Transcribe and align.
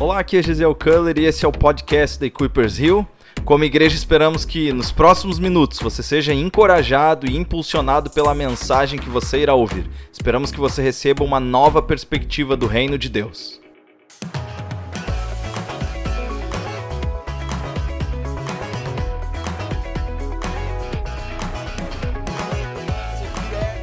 Olá, 0.00 0.18
aqui 0.18 0.36
é 0.36 0.42
Gisele 0.42 0.74
Culler 0.74 1.16
e 1.16 1.24
esse 1.24 1.44
é 1.44 1.48
o 1.48 1.52
podcast 1.52 2.18
da 2.18 2.26
Equippers 2.26 2.80
Hill. 2.80 3.06
Como 3.44 3.62
igreja, 3.62 3.94
esperamos 3.94 4.44
que 4.44 4.72
nos 4.72 4.90
próximos 4.90 5.38
minutos 5.38 5.78
você 5.78 6.02
seja 6.02 6.34
encorajado 6.34 7.30
e 7.30 7.36
impulsionado 7.36 8.10
pela 8.10 8.34
mensagem 8.34 8.98
que 8.98 9.08
você 9.08 9.38
irá 9.38 9.54
ouvir. 9.54 9.88
Esperamos 10.12 10.50
que 10.50 10.58
você 10.58 10.82
receba 10.82 11.22
uma 11.22 11.38
nova 11.38 11.80
perspectiva 11.80 12.56
do 12.56 12.66
reino 12.66 12.98
de 12.98 13.08
Deus. 13.08 13.60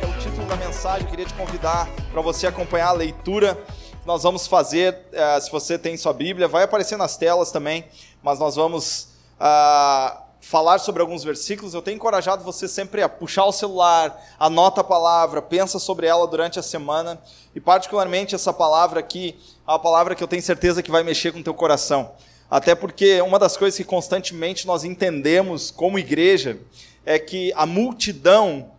é 0.01 0.05
o 0.05 0.19
título 0.19 0.45
da 0.45 0.57
mensagem. 0.57 1.03
Eu 1.03 1.09
queria 1.09 1.25
te 1.25 1.33
convidar 1.35 1.87
para 2.11 2.21
você 2.21 2.47
acompanhar 2.47 2.89
a 2.89 2.93
leitura 2.93 3.57
nós 4.05 4.23
vamos 4.23 4.47
fazer. 4.47 4.97
eh, 5.11 5.39
se 5.39 5.51
você 5.51 5.77
tem 5.77 5.95
sua 5.97 6.13
Bíblia, 6.13 6.47
vai 6.47 6.63
aparecer 6.63 6.97
nas 6.97 7.17
telas 7.17 7.51
também, 7.51 7.85
mas 8.23 8.39
nós 8.39 8.55
vamos 8.55 9.09
ah, 9.39 10.23
falar 10.39 10.79
sobre 10.79 11.01
alguns 11.01 11.23
versículos. 11.23 11.73
Eu 11.73 11.81
tenho 11.81 11.95
encorajado 11.95 12.43
você 12.43 12.67
sempre 12.67 13.01
a 13.01 13.09
puxar 13.09 13.45
o 13.45 13.51
celular, 13.51 14.19
anota 14.39 14.81
a 14.81 14.83
palavra, 14.83 15.41
pensa 15.41 15.79
sobre 15.79 16.07
ela 16.07 16.25
durante 16.27 16.59
a 16.59 16.63
semana. 16.63 17.21
E 17.55 17.59
particularmente 17.59 18.35
essa 18.35 18.51
palavra 18.51 18.99
aqui, 18.99 19.39
é 19.67 19.71
uma 19.71 19.79
palavra 19.79 20.15
que 20.15 20.23
eu 20.23 20.27
tenho 20.27 20.41
certeza 20.41 20.81
que 20.81 20.91
vai 20.91 21.03
mexer 21.03 21.31
com 21.31 21.39
o 21.39 21.43
teu 21.43 21.53
coração. 21.53 22.11
Até 22.49 22.75
porque 22.75 23.21
uma 23.21 23.39
das 23.39 23.55
coisas 23.55 23.77
que 23.77 23.83
constantemente 23.83 24.67
nós 24.67 24.83
entendemos 24.83 25.71
como 25.71 25.97
igreja 25.97 26.59
é 27.05 27.17
que 27.17 27.53
a 27.55 27.65
multidão 27.65 28.71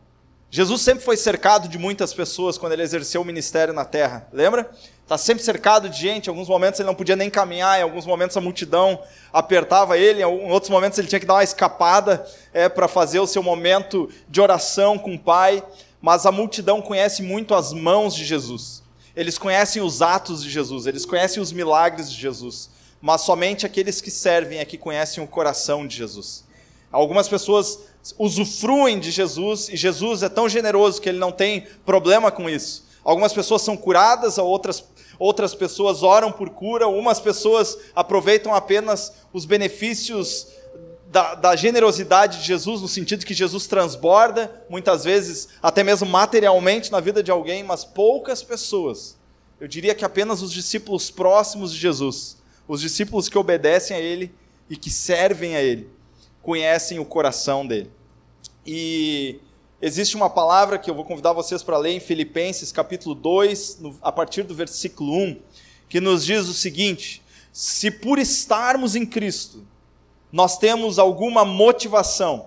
Jesus 0.55 0.83
sempre 0.83 1.03
foi 1.03 1.17
cercado 1.17 1.67
de 1.67 1.79
muitas 1.79 2.13
pessoas 2.13 2.59
quando 2.59 2.75
ele 2.75 2.83
exerceu 2.83 3.23
o 3.23 3.25
ministério 3.25 3.73
na 3.73 3.87
terra, 3.87 4.29
lembra? 4.31 4.71
Está 5.03 5.17
sempre 5.17 5.43
cercado 5.43 5.89
de 5.89 5.99
gente, 5.99 6.27
em 6.27 6.29
alguns 6.29 6.47
momentos 6.47 6.79
ele 6.79 6.87
não 6.87 6.95
podia 6.95 7.17
nem 7.17 7.31
caminhar, 7.31 7.81
em 7.81 7.83
alguns 7.83 8.05
momentos 8.05 8.37
a 8.37 8.41
multidão 8.43 9.01
apertava 9.33 9.97
ele, 9.97 10.21
em 10.21 10.51
outros 10.51 10.69
momentos 10.69 10.99
ele 10.99 11.09
tinha 11.09 11.19
que 11.19 11.25
dar 11.25 11.37
uma 11.37 11.43
escapada 11.43 12.23
é, 12.53 12.69
para 12.69 12.87
fazer 12.87 13.19
o 13.19 13.27
seu 13.27 13.43
momento 13.43 14.11
de 14.29 14.43
oração 14.43 14.99
com 14.99 15.15
o 15.15 15.19
Pai, 15.19 15.65
mas 16.03 16.27
a 16.27 16.31
multidão 16.31 16.83
conhece 16.83 17.23
muito 17.23 17.55
as 17.55 17.73
mãos 17.73 18.15
de 18.15 18.23
Jesus, 18.23 18.83
eles 19.17 19.39
conhecem 19.39 19.81
os 19.81 20.03
atos 20.03 20.43
de 20.43 20.51
Jesus, 20.51 20.87
eles 20.87 21.07
conhecem 21.07 21.43
os 21.43 21.51
milagres 21.51 22.13
de 22.13 22.21
Jesus, 22.21 22.69
mas 23.01 23.23
somente 23.23 23.65
aqueles 23.65 24.03
que 24.03 24.11
servem 24.11 24.59
é 24.59 24.67
que 24.67 24.77
conhecem 24.77 25.25
o 25.25 25.27
coração 25.27 25.87
de 25.87 25.97
Jesus. 25.97 26.45
Algumas 26.93 27.27
pessoas 27.27 27.79
usufruem 28.19 28.99
de 28.99 29.11
Jesus 29.11 29.69
e 29.69 29.77
Jesus 29.77 30.23
é 30.23 30.29
tão 30.29 30.49
generoso 30.49 31.01
que 31.01 31.09
ele 31.09 31.19
não 31.19 31.31
tem 31.31 31.67
problema 31.85 32.31
com 32.31 32.49
isso. 32.49 32.85
Algumas 33.05 33.33
pessoas 33.33 33.63
são 33.63 33.77
curadas, 33.77 34.39
outras, 34.39 34.85
outras 35.19 35.55
pessoas 35.55 36.03
oram 36.03 36.31
por 36.31 36.51
cura, 36.51 36.89
umas 36.89 37.21
pessoas 37.21 37.77
aproveitam 37.95 38.55
apenas 38.55 39.13
os 39.33 39.45
benefícios 39.45 40.47
da, 41.13 41.35
da 41.35 41.55
generosidade 41.55 42.39
de 42.39 42.47
Jesus, 42.47 42.81
no 42.81 42.89
sentido 42.89 43.27
que 43.27 43.35
Jesus 43.35 43.67
transborda, 43.67 44.65
muitas 44.69 45.05
vezes 45.05 45.49
até 45.63 45.85
mesmo 45.85 46.09
materialmente 46.09 46.91
na 46.91 47.01
vida 47.01 47.23
de 47.23 47.31
alguém, 47.31 47.63
mas 47.63 47.85
poucas 47.85 48.43
pessoas, 48.43 49.17
eu 49.61 49.69
diria 49.69 49.95
que 49.95 50.05
apenas 50.05 50.41
os 50.41 50.51
discípulos 50.51 51.11
próximos 51.11 51.73
de 51.73 51.79
Jesus, 51.79 52.39
os 52.67 52.81
discípulos 52.81 53.29
que 53.29 53.37
obedecem 53.37 53.97
a 53.97 54.01
Ele 54.01 54.33
e 54.71 54.77
que 54.77 54.91
servem 54.91 55.55
a 55.55 55.63
Ele, 55.63 55.91
conhecem 56.43 56.99
o 56.99 57.05
coração 57.05 57.67
dele. 57.67 57.91
E 58.67 59.41
existe 59.81 60.17
uma 60.17 60.29
palavra 60.29 60.79
que 60.79 60.91
eu 60.91 60.95
vou 60.95 61.05
convidar 61.05 61.33
vocês 61.33 61.63
para 61.63 61.79
ler 61.79 61.93
em 61.93 62.01
Filipenses, 62.01 62.73
capítulo 62.73 63.15
2, 63.15 63.79
no, 63.81 63.99
a 64.03 64.13
partir 64.13 64.43
do 64.43 64.55
versículo 64.55 65.15
1, 65.15 65.41
que 65.89 66.01
nos 66.01 66.25
diz 66.25 66.49
o 66.49 66.55
seguinte: 66.55 67.23
Se 67.53 67.91
por 67.91 68.19
estarmos 68.19 68.95
em 68.97 69.07
Cristo, 69.07 69.65
nós 70.31 70.59
temos 70.59 70.99
alguma 70.99 71.45
motivação, 71.45 72.47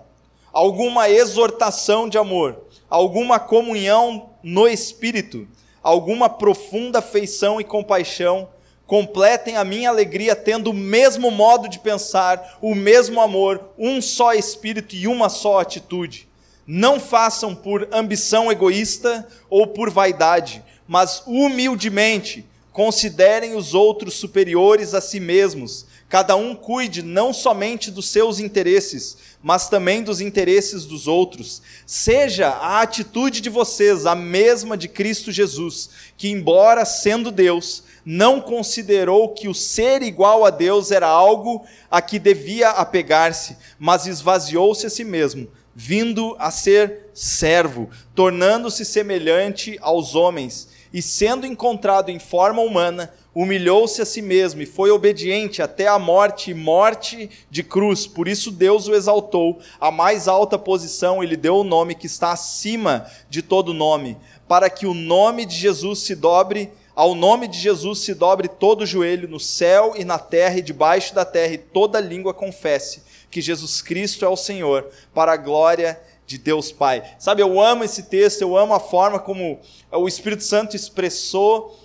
alguma 0.52 1.10
exortação 1.10 2.10
de 2.10 2.18
amor, 2.18 2.64
alguma 2.90 3.40
comunhão 3.40 4.32
no 4.44 4.68
Espírito, 4.68 5.48
alguma 5.82 6.30
profunda 6.30 7.00
afeição 7.00 7.62
e 7.62 7.64
compaixão, 7.64 8.50
completem 8.86 9.58
a 9.58 9.64
minha 9.64 9.90
alegria 9.90 10.36
tendo 10.36 10.70
o 10.70 10.74
mesmo 10.74 11.32
modo 11.32 11.68
de 11.68 11.80
pensar, 11.80 12.58
o 12.62 12.76
mesmo 12.76 13.20
amor, 13.20 13.70
um 13.78 14.02
só 14.02 14.34
espírito 14.34 14.96
e 14.96 15.08
uma 15.08 15.30
só 15.30 15.60
atitude. 15.60 16.28
Não 16.68 17.00
façam 17.00 17.54
por 17.56 17.88
ambição 17.92 18.52
egoísta 18.52 19.28
ou 19.50 19.68
por 19.68 19.90
vaidade, 19.90 20.64
mas 20.88 21.24
humildemente 21.26 22.46
considerem 22.72 23.56
os 23.56 23.74
outros 23.74 24.16
superiores 24.16 24.94
a 24.94 25.00
si 25.00 25.20
mesmos. 25.20 25.86
Cada 26.10 26.36
um 26.36 26.54
cuide 26.54 27.02
não 27.02 27.34
somente 27.34 27.90
dos 27.90 28.10
seus 28.10 28.40
interesses, 28.40 29.18
mas 29.42 29.70
também 29.70 30.04
dos 30.04 30.22
interesses 30.22 30.86
dos 30.86 31.08
outros. 31.08 31.62
Seja 31.86 32.50
a 32.50 32.82
atitude 32.82 33.42
de 33.42 33.50
vocês 33.50 34.06
a 34.06 34.14
mesma 34.14 34.76
de 34.76 34.88
Cristo 34.88 35.32
Jesus, 35.32 35.90
que, 36.18 36.30
embora 36.30 36.84
sendo 36.84 37.32
Deus, 37.32 37.84
não 38.06 38.40
considerou 38.40 39.30
que 39.30 39.48
o 39.48 39.54
ser 39.54 40.04
igual 40.04 40.46
a 40.46 40.52
Deus 40.52 40.92
era 40.92 41.08
algo 41.08 41.66
a 41.90 42.02
que 42.02 42.20
devia 42.20 42.70
apegar-se, 42.70 43.58
mas 43.80 44.06
esvaziou-se 44.06 44.86
a 44.86 44.90
si 44.90 45.04
mesmo, 45.04 45.48
vindo 45.74 46.36
a 46.38 46.52
ser 46.52 47.10
servo, 47.14 47.90
tornando-se 48.14 48.86
semelhante 48.86 49.78
aos 49.82 50.14
homens, 50.14 50.70
e 50.94 51.02
sendo 51.02 51.46
encontrado 51.46 52.10
em 52.10 52.20
forma 52.20 52.62
humana, 52.62 53.12
humilhou-se 53.34 54.02
a 54.02 54.06
si 54.06 54.22
mesmo 54.22 54.62
e 54.62 54.66
foi 54.66 54.90
obediente 54.92 55.62
até 55.62 55.88
a 55.88 56.00
morte 56.00 56.52
e 56.52 56.54
morte 56.54 57.30
de 57.52 57.64
cruz. 57.64 58.08
Por 58.08 58.30
isso 58.30 58.50
Deus 58.50 58.88
o 58.88 58.96
exaltou 58.96 59.60
à 59.78 59.92
mais 59.92 60.30
alta 60.30 60.58
posição 60.58 61.22
e 61.22 61.28
lhe 61.28 61.36
deu 61.36 61.58
o 61.58 61.64
nome 61.66 61.96
que 61.96 62.06
está 62.06 62.32
acima 62.32 63.06
de 63.30 63.42
todo 63.42 63.74
nome, 63.74 64.16
para 64.48 64.70
que 64.70 64.88
o 64.88 64.94
nome 64.94 65.46
de 65.46 65.56
Jesus 65.56 66.00
se 66.00 66.16
dobre 66.16 66.72
ao 66.96 67.14
nome 67.14 67.48
de 67.48 67.60
Jesus 67.60 68.00
se 68.00 68.14
dobre 68.14 68.48
todo 68.48 68.82
o 68.82 68.86
joelho 68.86 69.28
no 69.28 69.40
céu 69.40 69.94
e 69.98 70.06
na 70.06 70.18
terra 70.18 70.60
e 70.60 70.62
debaixo 70.62 71.14
da 71.14 71.26
terra, 71.26 71.54
e 71.54 71.58
toda 71.58 72.00
língua 72.00 72.34
confesse 72.34 73.04
que 73.30 73.42
Jesus 73.42 73.82
Cristo 73.82 74.24
é 74.24 74.30
o 74.30 74.38
Senhor, 74.38 74.88
para 75.14 75.34
a 75.34 75.38
glória 75.38 76.00
de 76.26 76.38
Deus 76.38 76.72
Pai. 76.72 77.04
Sabe, 77.20 77.42
eu 77.42 77.60
amo 77.60 77.84
esse 77.84 78.04
texto, 78.04 78.42
eu 78.42 78.58
amo 78.58 78.74
a 78.74 78.80
forma 78.80 79.20
como 79.20 79.60
o 79.92 80.08
Espírito 80.08 80.44
Santo 80.44 80.76
expressou 80.76 81.78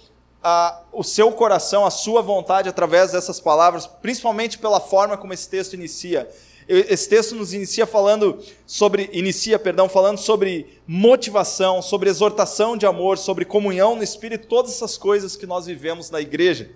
a, 0.43 0.81
o 0.93 1.03
seu 1.03 1.33
coração, 1.33 1.85
a 1.85 1.91
sua 1.91 2.23
vontade 2.23 2.69
através 2.69 3.13
dessas 3.13 3.41
palavras, 3.41 3.87
principalmente 3.87 4.59
pela 4.59 4.81
forma 4.81 5.17
como 5.17 5.33
esse 5.33 5.49
texto 5.49 5.75
inicia. 5.75 6.31
Esse 6.71 7.09
texto 7.09 7.35
nos 7.35 7.53
inicia 7.53 7.85
falando 7.85 8.39
sobre, 8.65 9.11
inicia, 9.13 9.59
perdão, 9.59 9.89
falando 9.89 10.19
sobre 10.19 10.81
motivação, 10.87 11.83
sobre 11.83 12.09
exortação 12.09 12.77
de 12.77 12.87
amor, 12.87 13.19
sobre 13.19 13.45
comunhão 13.45 13.97
no 13.97 14.05
Espírito, 14.05 14.47
todas 14.47 14.71
essas 14.71 14.97
coisas 14.97 15.35
que 15.35 15.47
nós 15.47 15.67
vivemos 15.67 16.11
na 16.11 16.21
igreja. 16.21 16.71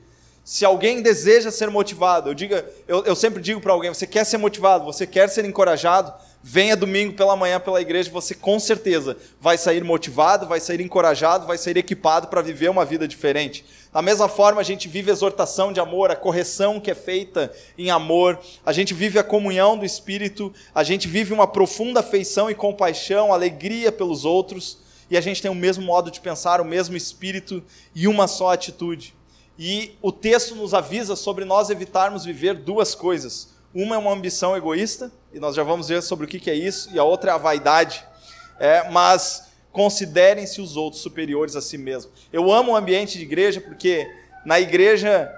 Se 0.45 0.65
alguém 0.65 1.01
deseja 1.01 1.53
ser 1.53 1.71
motivado, 1.71 2.29
eu, 2.29 2.35
diga, 2.35 2.69
eu, 2.89 3.05
eu 3.05 3.15
sempre 3.15 3.41
digo 3.41 3.61
para 3.61 3.73
alguém: 3.73 3.95
você 3.95 4.07
quer 4.07 4.25
ser 4.25 4.37
motivado, 4.37 4.85
você 4.85 5.07
quer 5.07 5.29
ser 5.29 5.45
encorajado, 5.45 6.13
venha 6.43 6.77
domingo 6.77 7.15
pela 7.15 7.37
manhã 7.37 7.59
pela 7.59 7.81
igreja, 7.81 8.11
você 8.11 8.35
com 8.35 8.59
certeza 8.59 9.17
vai 9.41 9.57
sair 9.57 9.83
motivado, 9.83 10.47
vai 10.47 10.61
sair 10.61 10.81
encorajado, 10.81 11.47
vai 11.47 11.57
sair 11.57 11.79
equipado 11.79 12.27
para 12.27 12.43
viver 12.43 12.69
uma 12.69 12.85
vida 12.85 13.09
diferente. 13.09 13.65
Da 13.95 14.03
mesma 14.03 14.29
forma, 14.29 14.61
a 14.61 14.65
gente 14.65 14.89
vive 14.89 15.09
a 15.09 15.13
exortação 15.13 15.73
de 15.73 15.79
amor, 15.79 16.11
a 16.11 16.17
correção 16.17 16.81
que 16.81 16.91
é 16.91 16.97
feita 16.97 17.55
em 17.79 17.93
amor, 17.93 18.41
a 18.67 18.73
gente 18.73 18.93
vive 18.93 19.21
a 19.21 19.23
comunhão 19.23 19.79
do 19.79 19.85
Espírito, 19.85 20.53
a 20.75 20.83
gente 20.83 21.07
vive 21.07 21.33
uma 21.33 21.47
profunda 21.47 22.01
afeição 22.01 22.51
e 22.51 22.57
compaixão, 22.57 23.33
alegria 23.33 23.93
pelos 23.93 24.25
outros, 24.25 24.79
e 25.09 25.17
a 25.17 25.21
gente 25.21 25.41
tem 25.41 25.49
o 25.49 25.55
mesmo 25.55 25.85
modo 25.85 26.11
de 26.11 26.21
pensar, 26.21 26.61
o 26.61 26.65
mesmo 26.65 26.97
espírito 26.97 27.63
e 27.95 28.09
uma 28.09 28.27
só 28.27 28.53
atitude. 28.53 29.15
E 29.57 29.97
o 30.03 30.11
texto 30.11 30.57
nos 30.57 30.75
avisa 30.75 31.15
sobre 31.15 31.45
nós 31.45 31.71
evitarmos 31.71 32.25
viver 32.25 32.55
duas 32.55 32.97
coisas. 32.97 33.55
Uma 33.73 33.95
é 33.95 33.99
uma 33.99 34.13
ambição 34.13 34.57
egoísta, 34.57 35.13
e 35.33 35.39
nós 35.39 35.55
já 35.55 35.63
vamos 35.63 35.87
ver 35.87 36.03
sobre 36.03 36.27
o 36.27 36.29
que 36.29 36.51
é 36.51 36.55
isso, 36.55 36.91
e 36.93 36.99
a 36.99 37.05
outra 37.05 37.31
é 37.31 37.35
a 37.35 37.39
vaidade. 37.39 38.05
É, 38.59 38.91
mas 38.91 39.54
considerem-se 39.75 40.61
os 40.61 40.77
outros 40.77 41.03
superiores 41.03 41.57
a 41.57 41.61
si 41.61 41.77
mesmo. 41.77 42.13
Eu 42.33 42.51
amo 42.53 42.73
o 42.73 42.77
ambiente 42.77 43.19
de 43.19 43.25
igreja 43.25 43.61
porque 43.61 44.09
na 44.47 44.61
igreja 44.61 45.29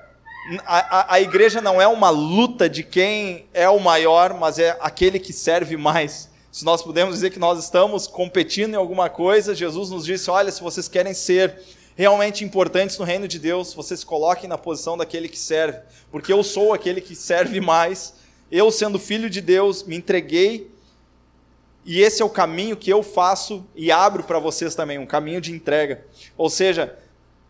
a, 0.67 0.99
a, 0.99 1.15
a, 1.15 1.21
igreja 1.21 1.63
não 1.63 1.81
é 1.81 1.89
uma 1.89 2.11
luta 2.11 2.69
de 2.69 2.83
quem 2.83 3.47
é 3.55 3.67
o 3.69 3.81
maior, 3.81 4.35
mas 4.35 4.59
é 4.59 4.77
aquele 4.79 5.19
que 5.19 5.33
serve 5.33 5.77
mais. 5.77 6.29
Se 6.53 6.67
nós 6.67 6.83
podemos 6.83 7.15
dizer 7.15 7.31
que 7.31 7.39
nós 7.39 7.65
estamos 7.65 8.07
competindo 8.07 8.75
em 8.75 8.77
alguma 8.77 9.09
coisa, 9.09 9.55
Jesus 9.55 9.89
nos 9.89 10.05
disse: 10.05 10.31
olha, 10.31 10.53
se 10.53 10.63
vocês 10.63 10.87
querem 10.87 11.15
ser 11.15 11.59
realmente 11.97 12.45
importantes 12.45 12.99
no 12.99 13.07
reino 13.07 13.27
de 13.27 13.39
Deus, 13.39 13.73
vocês 13.73 14.05
coloquem 14.05 14.49
na 14.49 14.59
posição 14.59 14.99
daquele 14.99 15.31
que 15.31 15.39
serve, 15.39 15.79
porque 16.13 16.31
eu 16.31 16.45
sou 16.45 16.75
aquele 16.75 17.01
que 17.01 17.17
serve 17.17 17.59
mais. 17.59 18.13
Eu, 18.53 18.71
sendo 18.71 18.99
filho 18.99 19.31
de 19.31 19.41
Deus, 19.41 19.83
me 19.83 19.97
entreguei 19.97 20.71
e 21.87 22.03
esse 22.03 22.21
é 22.21 22.25
o 22.25 22.29
caminho 22.29 22.77
que 22.77 22.91
eu 22.91 23.01
faço 23.01 23.65
e 23.73 23.93
abro 23.93 24.25
para 24.25 24.41
vocês 24.41 24.75
também, 24.75 24.99
um 24.99 25.07
caminho 25.07 25.41
de 25.41 25.53
entrega. 25.53 26.05
Ou 26.37 26.51
seja, 26.51 26.99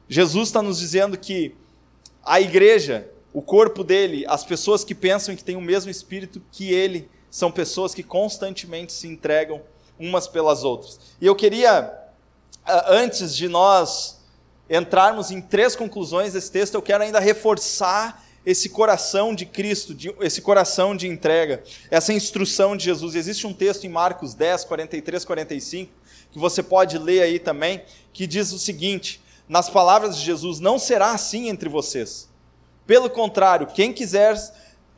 Jesus 0.07 0.49
está 0.49 0.61
nos 0.61 0.79
dizendo 0.79 1.17
que 1.17 1.57
a 2.23 2.39
igreja, 2.39 3.09
o 3.33 3.41
corpo 3.41 3.83
dele, 3.83 4.27
as 4.29 4.45
pessoas 4.45 4.85
que 4.85 4.95
pensam 4.95 5.35
que 5.35 5.43
têm 5.43 5.57
o 5.57 5.61
mesmo 5.61 5.91
espírito 5.91 6.43
que 6.53 6.71
ele, 6.71 7.09
são 7.31 7.51
pessoas 7.51 7.95
que 7.95 8.03
constantemente 8.03 8.93
se 8.93 9.09
entregam 9.09 9.63
umas 9.99 10.29
pelas 10.29 10.65
outras. 10.65 11.01
E 11.19 11.25
eu 11.27 11.35
queria, 11.35 11.91
antes 12.89 13.35
de 13.35 13.49
nós 13.49 14.21
entrarmos 14.69 15.31
em 15.31 15.41
três 15.41 15.75
conclusões 15.75 16.35
desse 16.35 16.53
texto, 16.53 16.75
eu 16.75 16.83
quero 16.83 17.03
ainda 17.03 17.21
reforçar 17.21 18.23
esse 18.47 18.69
coração 18.69 19.35
de 19.35 19.45
Cristo, 19.45 19.93
de, 19.93 20.15
esse 20.21 20.41
coração 20.41 20.97
de 20.97 21.09
entrega, 21.09 21.65
essa 21.91 22.13
instrução 22.13 22.77
de 22.77 22.85
Jesus. 22.85 23.17
Existe 23.17 23.45
um 23.45 23.53
texto 23.53 23.85
em 23.85 23.89
Marcos 23.89 24.35
10, 24.35 24.65
43, 24.65 25.25
45, 25.25 25.93
que 26.31 26.39
você 26.39 26.63
pode 26.63 26.97
ler 26.97 27.23
aí 27.23 27.41
também, 27.41 27.83
que 28.13 28.25
diz 28.25 28.53
o 28.53 28.59
seguinte: 28.59 29.21
nas 29.49 29.69
palavras 29.69 30.17
de 30.17 30.25
Jesus, 30.25 30.61
não 30.61 30.79
será 30.79 31.11
assim 31.11 31.49
entre 31.49 31.69
vocês. 31.69 32.29
Pelo 32.87 33.11
contrário, 33.11 33.67
quem 33.67 33.93
quiser 33.93 34.37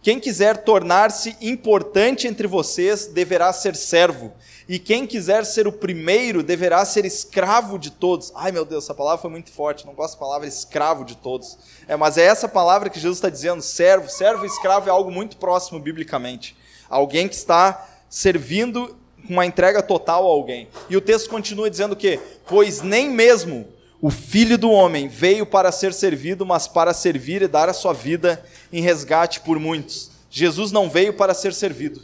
quem 0.00 0.20
quiser 0.20 0.58
tornar-se 0.58 1.36
importante 1.40 2.26
entre 2.26 2.46
vocês 2.46 3.06
deverá 3.06 3.52
ser 3.52 3.74
servo, 3.74 4.32
e 4.68 4.78
quem 4.78 5.06
quiser 5.06 5.44
ser 5.44 5.66
o 5.66 5.72
primeiro 5.72 6.42
deverá 6.42 6.84
ser 6.84 7.04
escravo 7.04 7.78
de 7.78 7.90
todos. 7.90 8.30
Ai 8.34 8.52
meu 8.52 8.64
Deus, 8.64 8.84
essa 8.84 8.94
palavra 8.94 9.20
foi 9.20 9.30
muito 9.30 9.50
forte, 9.50 9.86
não 9.86 9.94
gosto 9.94 10.14
da 10.14 10.20
palavra 10.20 10.46
escravo 10.46 11.04
de 11.04 11.16
todos. 11.16 11.58
É, 11.88 11.96
mas 11.96 12.18
é 12.18 12.24
essa 12.24 12.46
palavra 12.46 12.90
que 12.90 13.00
Jesus 13.00 13.16
está 13.16 13.30
dizendo, 13.30 13.62
servo. 13.62 14.10
Servo 14.10 14.44
e 14.44 14.46
escravo 14.46 14.88
é 14.88 14.92
algo 14.92 15.10
muito 15.10 15.38
próximo 15.38 15.80
biblicamente. 15.80 16.54
Alguém 16.88 17.26
que 17.28 17.34
está 17.34 17.88
servindo 18.10 18.94
com 19.26 19.32
uma 19.32 19.46
entrega 19.46 19.82
total 19.82 20.26
a 20.26 20.30
alguém. 20.30 20.68
E 20.90 20.96
o 20.96 21.00
texto 21.00 21.30
continua 21.30 21.70
dizendo 21.70 21.92
o 21.92 21.96
quê? 21.96 22.20
Pois 22.46 22.82
nem 22.82 23.08
mesmo 23.08 23.66
o 24.00 24.10
filho 24.10 24.56
do 24.56 24.70
homem 24.70 25.08
veio 25.08 25.44
para 25.44 25.72
ser 25.72 25.92
servido, 25.92 26.46
mas 26.46 26.68
para 26.68 26.94
servir 26.94 27.42
e 27.42 27.48
dar 27.48 27.68
a 27.68 27.74
sua 27.74 27.92
vida 27.92 28.44
em 28.72 28.82
resgate 28.82 29.40
por 29.40 29.58
muitos. 29.58 30.10
Jesus 30.30 30.72
não 30.72 30.90
veio 30.90 31.14
para 31.14 31.34
ser 31.34 31.54
servido, 31.54 32.02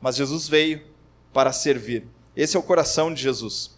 mas 0.00 0.16
Jesus 0.16 0.48
veio 0.48 0.82
para 1.32 1.52
servir. 1.52 2.06
Esse 2.36 2.56
é 2.56 2.60
o 2.60 2.62
coração 2.62 3.12
de 3.12 3.22
Jesus. 3.22 3.70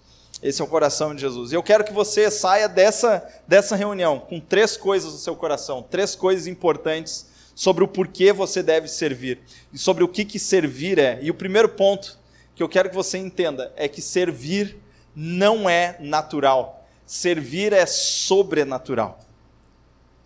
Esse 0.43 0.61
é 0.61 0.65
o 0.65 0.69
coração 0.69 1.15
de 1.15 1.21
Jesus. 1.23 1.53
E 1.53 1.55
eu 1.55 1.63
quero 1.63 1.85
que 1.85 1.93
você 1.93 2.31
saia 2.31 2.69
dessa, 2.69 3.27
dessa 3.49 3.75
reunião 3.75 4.19
com 4.19 4.39
três 4.39 4.77
coisas 4.77 5.13
no 5.13 5.19
seu 5.19 5.35
coração, 5.35 5.83
três 5.83 6.15
coisas 6.15 6.47
importantes 6.47 7.27
sobre 7.55 7.83
o 7.83 7.89
porquê 7.89 8.33
você 8.33 8.63
deve 8.63 8.87
servir 8.87 9.41
e 9.73 9.79
sobre 9.79 10.05
o 10.05 10.09
que, 10.09 10.25
que 10.25 10.39
servir 10.39 10.99
é. 10.99 11.19
E 11.23 11.31
o 11.31 11.35
primeiro 11.35 11.71
ponto 11.71 12.19
que 12.55 12.63
eu 12.63 12.69
quero 12.69 12.91
que 12.91 12.95
você 12.95 13.17
entenda 13.17 13.73
é 13.77 13.89
que 13.89 14.03
servir 14.03 14.77
não 15.15 15.69
é 15.69 15.97
natural. 16.01 16.87
Servir 17.07 17.73
é 17.73 17.87
sobrenatural. 17.87 19.26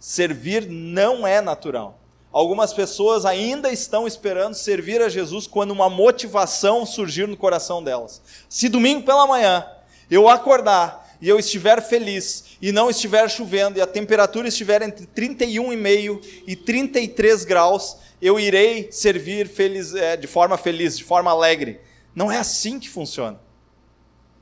Servir 0.00 0.66
não 0.66 1.26
é 1.26 1.42
natural. 1.42 2.00
Algumas 2.32 2.72
pessoas 2.72 3.26
ainda 3.26 3.70
estão 3.70 4.06
esperando 4.06 4.54
servir 4.54 5.02
a 5.02 5.10
Jesus 5.10 5.46
quando 5.46 5.72
uma 5.72 5.90
motivação 5.90 6.86
surgir 6.86 7.28
no 7.28 7.36
coração 7.36 7.84
delas. 7.84 8.22
Se 8.48 8.68
domingo 8.68 9.04
pela 9.04 9.26
manhã 9.26 9.66
eu 10.10 10.26
acordar 10.26 11.06
e 11.20 11.28
eu 11.28 11.38
estiver 11.38 11.82
feliz 11.82 12.56
e 12.62 12.72
não 12.72 12.88
estiver 12.88 13.28
chovendo 13.28 13.78
e 13.78 13.82
a 13.82 13.86
temperatura 13.86 14.48
estiver 14.48 14.80
entre 14.80 15.06
31,5 15.06 16.42
e 16.46 16.56
33 16.56 17.44
graus, 17.44 17.98
eu 18.22 18.40
irei 18.40 18.90
servir 18.90 19.48
feliz, 19.48 19.94
é, 19.94 20.16
de 20.16 20.26
forma 20.26 20.56
feliz, 20.56 20.96
de 20.96 21.04
forma 21.04 21.30
alegre. 21.30 21.78
Não 22.14 22.32
é 22.32 22.38
assim 22.38 22.80
que 22.80 22.88
funciona. 22.88 23.38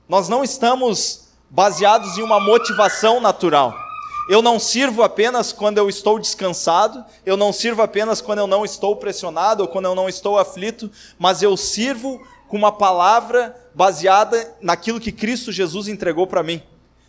Nós 0.08 0.28
não 0.28 0.44
estamos 0.44 1.28
baseados 1.50 2.16
em 2.16 2.22
uma 2.22 2.38
motivação 2.38 3.20
natural. 3.20 3.87
Eu 4.28 4.42
não 4.42 4.58
sirvo 4.60 5.02
apenas 5.02 5.54
quando 5.54 5.78
eu 5.78 5.88
estou 5.88 6.18
descansado, 6.18 7.02
eu 7.24 7.34
não 7.34 7.50
sirvo 7.50 7.80
apenas 7.80 8.20
quando 8.20 8.40
eu 8.40 8.46
não 8.46 8.62
estou 8.62 8.94
pressionado 8.94 9.62
ou 9.62 9.68
quando 9.68 9.86
eu 9.86 9.94
não 9.94 10.06
estou 10.06 10.38
aflito, 10.38 10.90
mas 11.18 11.42
eu 11.42 11.56
sirvo 11.56 12.20
com 12.46 12.58
uma 12.58 12.70
palavra 12.70 13.56
baseada 13.74 14.54
naquilo 14.60 15.00
que 15.00 15.12
Cristo 15.12 15.50
Jesus 15.50 15.88
entregou 15.88 16.26
para 16.26 16.42
mim, 16.42 16.62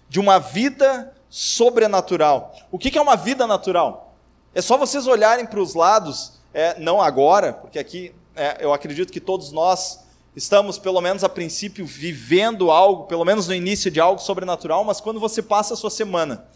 de 0.07 0.17
uma 0.17 0.39
vida 0.39 1.13
sobrenatural. 1.29 2.55
O 2.71 2.79
que 2.79 2.97
é 2.97 3.01
uma 3.01 3.17
vida 3.17 3.45
natural? 3.45 4.15
É 4.55 4.61
só 4.61 4.77
vocês 4.77 5.05
olharem 5.05 5.45
para 5.45 5.59
os 5.59 5.73
lados, 5.73 6.39
é, 6.53 6.79
não 6.79 7.01
agora, 7.01 7.51
porque 7.51 7.77
aqui 7.77 8.15
é, 8.33 8.63
eu 8.63 8.73
acredito 8.73 9.11
que 9.11 9.19
todos 9.19 9.51
nós 9.51 10.05
estamos, 10.37 10.79
pelo 10.79 11.01
menos 11.01 11.21
a 11.25 11.29
princípio, 11.29 11.85
vivendo 11.85 12.71
algo, 12.71 13.03
pelo 13.07 13.25
menos 13.25 13.45
no 13.45 13.53
início 13.53 13.91
de 13.91 13.99
algo 13.99 14.21
sobrenatural, 14.21 14.85
mas 14.85 15.01
quando 15.01 15.19
você 15.19 15.41
passa 15.41 15.73
a 15.73 15.77
sua 15.77 15.89
semana 15.89 16.47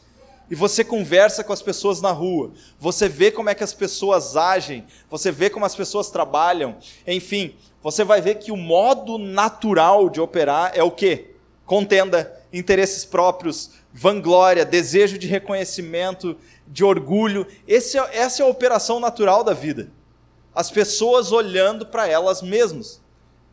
e 0.53 0.55
você 0.55 0.83
conversa 0.83 1.43
com 1.43 1.51
as 1.51 1.63
pessoas 1.63 1.99
na 1.99 2.11
rua, 2.11 2.51
você 2.79 3.09
vê 3.09 3.31
como 3.31 3.49
é 3.49 3.55
que 3.55 3.63
as 3.63 3.73
pessoas 3.73 4.37
agem, 4.37 4.85
você 5.09 5.31
vê 5.31 5.49
como 5.49 5.65
as 5.65 5.75
pessoas 5.75 6.11
trabalham, 6.11 6.77
enfim, 7.07 7.55
você 7.81 8.03
vai 8.03 8.21
ver 8.21 8.35
que 8.35 8.51
o 8.51 8.55
modo 8.55 9.17
natural 9.17 10.11
de 10.11 10.21
operar 10.21 10.71
é 10.75 10.83
o 10.83 10.91
quê? 10.91 11.31
Contenda, 11.65 12.39
interesses 12.53 13.03
próprios, 13.03 13.71
vanglória, 13.91 14.63
desejo 14.63 15.17
de 15.17 15.25
reconhecimento, 15.25 16.37
de 16.67 16.83
orgulho. 16.83 17.47
Esse 17.67 17.97
é, 17.97 18.15
essa 18.15 18.43
é 18.43 18.45
a 18.45 18.49
operação 18.49 18.99
natural 18.99 19.43
da 19.43 19.53
vida. 19.53 19.89
As 20.53 20.69
pessoas 20.69 21.31
olhando 21.31 21.87
para 21.87 22.07
elas 22.07 22.43
mesmas. 22.43 23.01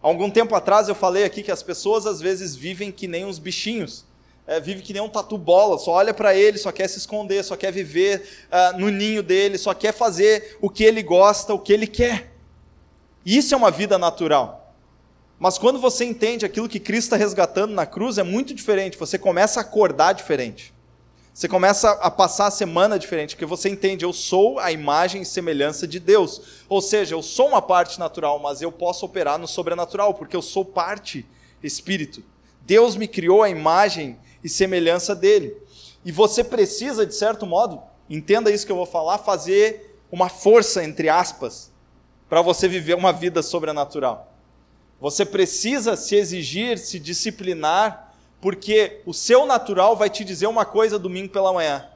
Há 0.02 0.06
algum 0.06 0.28
tempo 0.28 0.54
atrás 0.54 0.86
eu 0.86 0.94
falei 0.94 1.24
aqui 1.24 1.42
que 1.42 1.50
as 1.50 1.62
pessoas 1.62 2.04
às 2.04 2.20
vezes 2.20 2.54
vivem 2.54 2.92
que 2.92 3.08
nem 3.08 3.24
uns 3.24 3.38
bichinhos. 3.38 4.04
É, 4.46 4.58
vive 4.58 4.82
que 4.82 4.92
nem 4.92 5.00
um 5.00 5.08
tatu 5.08 5.38
bola, 5.38 5.78
só 5.78 5.92
olha 5.92 6.12
para 6.12 6.34
ele, 6.34 6.58
só 6.58 6.72
quer 6.72 6.88
se 6.88 6.98
esconder, 6.98 7.44
só 7.44 7.56
quer 7.56 7.70
viver 7.70 8.26
uh, 8.50 8.78
no 8.78 8.88
ninho 8.88 9.22
dele, 9.22 9.56
só 9.56 9.72
quer 9.72 9.92
fazer 9.92 10.56
o 10.60 10.68
que 10.68 10.82
ele 10.82 11.02
gosta, 11.02 11.54
o 11.54 11.58
que 11.58 11.72
ele 11.72 11.86
quer. 11.86 12.32
Isso 13.24 13.54
é 13.54 13.56
uma 13.56 13.70
vida 13.70 13.96
natural. 13.96 14.74
Mas 15.38 15.56
quando 15.56 15.78
você 15.78 16.04
entende 16.04 16.44
aquilo 16.44 16.68
que 16.68 16.80
Cristo 16.80 17.06
está 17.06 17.16
resgatando 17.16 17.72
na 17.72 17.86
cruz, 17.86 18.18
é 18.18 18.22
muito 18.22 18.52
diferente. 18.52 18.98
Você 18.98 19.18
começa 19.18 19.60
a 19.60 19.62
acordar 19.62 20.12
diferente. 20.12 20.74
Você 21.32 21.48
começa 21.48 21.92
a 21.92 22.10
passar 22.10 22.48
a 22.48 22.50
semana 22.50 22.98
diferente, 22.98 23.34
porque 23.34 23.46
você 23.46 23.68
entende, 23.68 24.04
eu 24.04 24.12
sou 24.12 24.58
a 24.58 24.72
imagem 24.72 25.22
e 25.22 25.24
semelhança 25.24 25.86
de 25.86 25.98
Deus. 25.98 26.42
Ou 26.68 26.82
seja, 26.82 27.14
eu 27.14 27.22
sou 27.22 27.48
uma 27.48 27.62
parte 27.62 27.98
natural, 27.98 28.38
mas 28.38 28.60
eu 28.60 28.70
posso 28.70 29.06
operar 29.06 29.38
no 29.38 29.48
sobrenatural, 29.48 30.12
porque 30.12 30.36
eu 30.36 30.42
sou 30.42 30.64
parte 30.64 31.24
espírito. 31.62 32.22
Deus 32.62 32.96
me 32.96 33.08
criou 33.08 33.42
a 33.42 33.48
imagem 33.48 34.18
e 34.42 34.48
semelhança 34.48 35.14
dele. 35.14 35.56
E 36.04 36.10
você 36.12 36.42
precisa, 36.42 37.04
de 37.04 37.14
certo 37.14 37.46
modo, 37.46 37.82
entenda 38.08 38.50
isso 38.50 38.66
que 38.66 38.72
eu 38.72 38.76
vou 38.76 38.86
falar, 38.86 39.18
fazer 39.18 39.98
uma 40.10 40.28
força, 40.28 40.82
entre 40.82 41.08
aspas, 41.08 41.70
para 42.28 42.42
você 42.42 42.68
viver 42.68 42.94
uma 42.94 43.12
vida 43.12 43.42
sobrenatural. 43.42 44.32
Você 45.00 45.24
precisa 45.24 45.96
se 45.96 46.14
exigir, 46.16 46.78
se 46.78 46.98
disciplinar 46.98 48.10
porque 48.40 49.02
o 49.04 49.12
seu 49.12 49.44
natural 49.44 49.96
vai 49.96 50.08
te 50.08 50.24
dizer 50.24 50.46
uma 50.46 50.64
coisa 50.64 50.98
domingo 50.98 51.28
pela 51.28 51.52
manhã. 51.52 51.88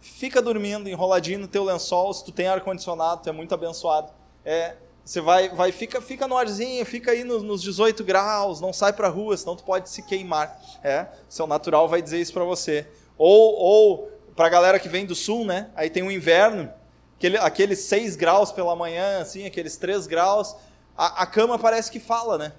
Fica 0.00 0.42
dormindo, 0.42 0.88
enroladinho 0.88 1.38
no 1.38 1.48
teu 1.48 1.64
lençol, 1.64 2.12
se 2.12 2.24
tu 2.24 2.32
tem 2.32 2.48
ar-condicionado, 2.48 3.22
tu 3.22 3.28
é 3.28 3.32
muito 3.32 3.54
abençoado. 3.54 4.12
É, 4.44 4.76
você 5.08 5.22
vai, 5.22 5.48
vai 5.48 5.72
fica, 5.72 6.02
fica 6.02 6.28
no 6.28 6.36
arzinho, 6.36 6.84
fica 6.84 7.12
aí 7.12 7.24
nos, 7.24 7.42
nos 7.42 7.62
18 7.62 8.04
graus, 8.04 8.60
não 8.60 8.74
sai 8.74 8.92
para 8.92 9.08
rua, 9.08 9.34
senão 9.38 9.56
tu 9.56 9.64
pode 9.64 9.88
se 9.88 10.02
queimar. 10.02 10.60
É, 10.84 11.06
seu 11.30 11.46
natural 11.46 11.88
vai 11.88 12.02
dizer 12.02 12.20
isso 12.20 12.34
para 12.34 12.44
você. 12.44 12.86
Ou, 13.16 13.54
ou 13.54 14.12
para 14.36 14.48
a 14.48 14.50
galera 14.50 14.78
que 14.78 14.86
vem 14.86 15.06
do 15.06 15.14
sul, 15.14 15.46
né? 15.46 15.70
Aí 15.74 15.88
tem 15.88 16.02
o 16.02 16.12
inverno, 16.12 16.70
aquele, 17.16 17.38
aqueles 17.38 17.78
6 17.84 18.16
graus 18.16 18.52
pela 18.52 18.76
manhã, 18.76 19.22
assim, 19.22 19.46
aqueles 19.46 19.78
3 19.78 20.06
graus, 20.06 20.54
a, 20.94 21.22
a 21.22 21.26
cama 21.26 21.58
parece 21.58 21.90
que 21.90 21.98
fala, 21.98 22.36
né? 22.36 22.52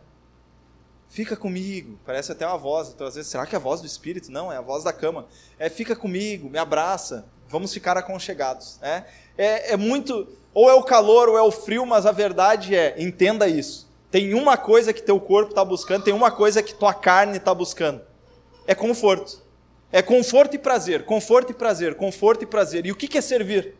fica 1.07 1.35
comigo. 1.35 1.99
Parece 2.05 2.31
até 2.31 2.47
uma 2.47 2.57
voz. 2.57 2.89
Então, 2.89 3.05
às 3.05 3.15
vezes, 3.15 3.29
será 3.29 3.45
que 3.45 3.55
é 3.55 3.57
a 3.57 3.61
voz 3.61 3.81
do 3.81 3.87
Espírito? 3.87 4.31
Não, 4.31 4.51
é 4.51 4.57
a 4.57 4.61
voz 4.61 4.83
da 4.83 4.93
cama. 4.93 5.27
É 5.57 5.69
fica 5.69 5.95
comigo, 5.95 6.49
me 6.49 6.57
abraça, 6.57 7.25
vamos 7.47 7.73
ficar 7.73 7.97
aconchegados. 7.97 8.79
É, 8.81 9.03
é, 9.41 9.73
é 9.73 9.77
muito. 9.77 10.27
Ou 10.53 10.69
é 10.69 10.73
o 10.73 10.83
calor 10.83 11.29
ou 11.29 11.37
é 11.37 11.41
o 11.41 11.51
frio, 11.51 11.85
mas 11.85 12.05
a 12.05 12.11
verdade 12.11 12.75
é, 12.75 12.95
entenda 12.97 13.47
isso. 13.47 13.89
Tem 14.11 14.33
uma 14.33 14.57
coisa 14.57 14.91
que 14.91 15.01
teu 15.01 15.19
corpo 15.19 15.51
está 15.51 15.63
buscando, 15.63 16.03
tem 16.03 16.13
uma 16.13 16.31
coisa 16.31 16.61
que 16.61 16.73
tua 16.73 16.93
carne 16.93 17.37
está 17.37 17.53
buscando. 17.53 18.01
É 18.67 18.75
conforto. 18.75 19.41
É 19.91 20.01
conforto 20.01 20.55
e 20.55 20.59
prazer, 20.59 21.05
conforto 21.05 21.51
e 21.51 21.53
prazer, 21.55 21.95
conforto 21.95 22.43
e 22.43 22.45
prazer. 22.47 22.85
E 22.85 22.91
o 22.91 22.95
que 22.95 23.17
é 23.17 23.21
servir? 23.21 23.75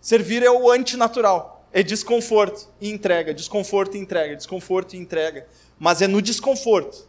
Servir 0.00 0.42
é 0.42 0.50
o 0.50 0.70
antinatural. 0.70 1.66
É 1.72 1.82
desconforto 1.82 2.68
e 2.80 2.90
entrega, 2.90 3.34
desconforto 3.34 3.96
e 3.96 4.00
entrega, 4.00 4.36
desconforto 4.36 4.94
e 4.94 4.98
entrega 4.98 5.46
mas 5.78 6.00
é 6.02 6.06
no 6.06 6.22
desconforto, 6.22 7.06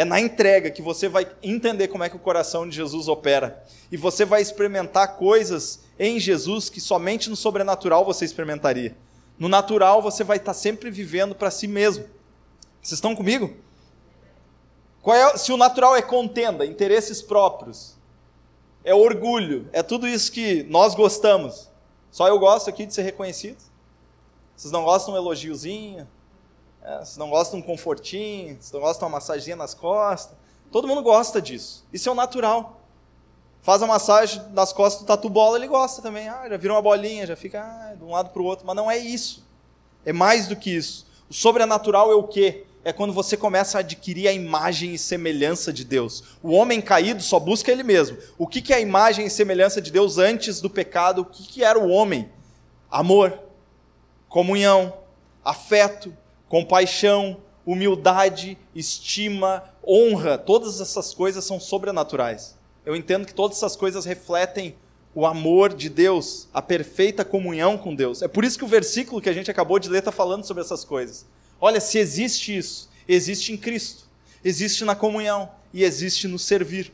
é 0.00 0.04
na 0.04 0.18
entrega 0.18 0.70
que 0.70 0.80
você 0.80 1.10
vai 1.10 1.30
entender 1.42 1.88
como 1.88 2.02
é 2.02 2.08
que 2.08 2.16
o 2.16 2.20
coração 2.20 2.66
de 2.66 2.74
Jesus 2.74 3.06
opera. 3.06 3.62
E 3.92 3.98
você 3.98 4.24
vai 4.24 4.40
experimentar 4.40 5.18
coisas 5.18 5.80
em 5.98 6.18
Jesus 6.18 6.70
que 6.70 6.80
somente 6.80 7.28
no 7.28 7.36
sobrenatural 7.36 8.02
você 8.02 8.24
experimentaria. 8.24 8.96
No 9.38 9.46
natural 9.46 10.00
você 10.00 10.24
vai 10.24 10.38
estar 10.38 10.54
sempre 10.54 10.90
vivendo 10.90 11.34
para 11.34 11.50
si 11.50 11.66
mesmo. 11.66 12.04
Vocês 12.80 12.92
estão 12.96 13.14
comigo? 13.14 13.54
É, 15.06 15.36
se 15.36 15.52
o 15.52 15.58
natural 15.58 15.94
é 15.94 16.00
contenda, 16.00 16.64
interesses 16.64 17.20
próprios, 17.20 17.94
é 18.82 18.94
orgulho, 18.94 19.68
é 19.70 19.82
tudo 19.82 20.08
isso 20.08 20.32
que 20.32 20.62
nós 20.62 20.94
gostamos. 20.94 21.68
Só 22.10 22.26
eu 22.26 22.38
gosto 22.38 22.70
aqui 22.70 22.86
de 22.86 22.94
ser 22.94 23.02
reconhecido? 23.02 23.58
Vocês 24.56 24.72
não 24.72 24.84
gostam 24.84 25.12
de 25.12 25.20
um 25.20 25.22
elogiozinho? 25.22 26.08
É, 26.82 26.98
vocês 26.98 27.16
não 27.16 27.30
gostam 27.30 27.60
de 27.60 27.64
um 27.64 27.66
confortinho? 27.66 28.56
Vocês 28.60 28.72
não 28.72 28.80
gostam 28.80 29.06
de 29.06 29.12
uma 29.12 29.18
massaginha 29.18 29.56
nas 29.56 29.74
costas? 29.74 30.36
Todo 30.70 30.88
mundo 30.88 31.02
gosta 31.02 31.40
disso. 31.40 31.84
Isso 31.92 32.08
é 32.08 32.12
o 32.12 32.14
natural. 32.14 32.80
Faz 33.62 33.82
a 33.82 33.86
massagem 33.86 34.42
nas 34.52 34.72
costas 34.72 35.02
do 35.02 35.06
tatu 35.06 35.28
bola, 35.28 35.58
ele 35.58 35.68
gosta 35.68 36.00
também. 36.00 36.28
Ah, 36.28 36.48
já 36.48 36.56
vira 36.56 36.72
uma 36.72 36.80
bolinha, 36.80 37.26
já 37.26 37.36
fica 37.36 37.60
ah, 37.60 37.94
de 37.94 38.02
um 38.02 38.10
lado 38.10 38.30
para 38.30 38.40
o 38.40 38.44
outro. 38.44 38.66
Mas 38.66 38.76
não 38.76 38.90
é 38.90 38.96
isso. 38.96 39.44
É 40.04 40.12
mais 40.12 40.46
do 40.46 40.56
que 40.56 40.70
isso. 40.70 41.06
O 41.28 41.34
sobrenatural 41.34 42.10
é 42.10 42.14
o 42.14 42.22
quê? 42.22 42.64
É 42.82 42.94
quando 42.94 43.12
você 43.12 43.36
começa 43.36 43.76
a 43.76 43.80
adquirir 43.80 44.26
a 44.26 44.32
imagem 44.32 44.94
e 44.94 44.98
semelhança 44.98 45.70
de 45.70 45.84
Deus. 45.84 46.24
O 46.42 46.52
homem 46.52 46.80
caído 46.80 47.22
só 47.22 47.38
busca 47.38 47.70
ele 47.70 47.82
mesmo. 47.82 48.16
O 48.38 48.46
que, 48.46 48.72
é 48.72 48.76
a 48.76 48.80
imagem 48.80 49.26
e 49.26 49.30
semelhança 49.30 49.82
de 49.82 49.90
Deus 49.90 50.16
antes 50.16 50.62
do 50.62 50.70
pecado? 50.70 51.20
O 51.20 51.24
que 51.26 51.62
era 51.62 51.78
o 51.78 51.90
homem? 51.90 52.30
Amor, 52.90 53.38
comunhão, 54.30 54.94
afeto, 55.44 56.16
compaixão, 56.50 57.36
humildade, 57.64 58.58
estima, 58.74 59.62
honra. 59.86 60.36
Todas 60.36 60.80
essas 60.80 61.14
coisas 61.14 61.44
são 61.44 61.60
sobrenaturais. 61.60 62.58
Eu 62.84 62.96
entendo 62.96 63.24
que 63.24 63.32
todas 63.32 63.56
essas 63.56 63.76
coisas 63.76 64.04
refletem 64.04 64.74
o 65.14 65.24
amor 65.24 65.72
de 65.72 65.88
Deus, 65.88 66.48
a 66.52 66.60
perfeita 66.60 67.24
comunhão 67.24 67.78
com 67.78 67.94
Deus. 67.94 68.20
É 68.20 68.28
por 68.28 68.44
isso 68.44 68.58
que 68.58 68.64
o 68.64 68.68
versículo 68.68 69.22
que 69.22 69.28
a 69.28 69.32
gente 69.32 69.50
acabou 69.50 69.78
de 69.78 69.88
ler 69.88 70.00
está 70.00 70.10
falando 70.10 70.44
sobre 70.44 70.62
essas 70.62 70.84
coisas. 70.84 71.24
Olha, 71.60 71.80
se 71.80 71.98
existe 71.98 72.56
isso, 72.56 72.90
existe 73.06 73.52
em 73.52 73.56
Cristo, 73.56 74.08
existe 74.44 74.84
na 74.84 74.96
comunhão 74.96 75.50
e 75.72 75.84
existe 75.84 76.26
no 76.26 76.38
servir. 76.38 76.92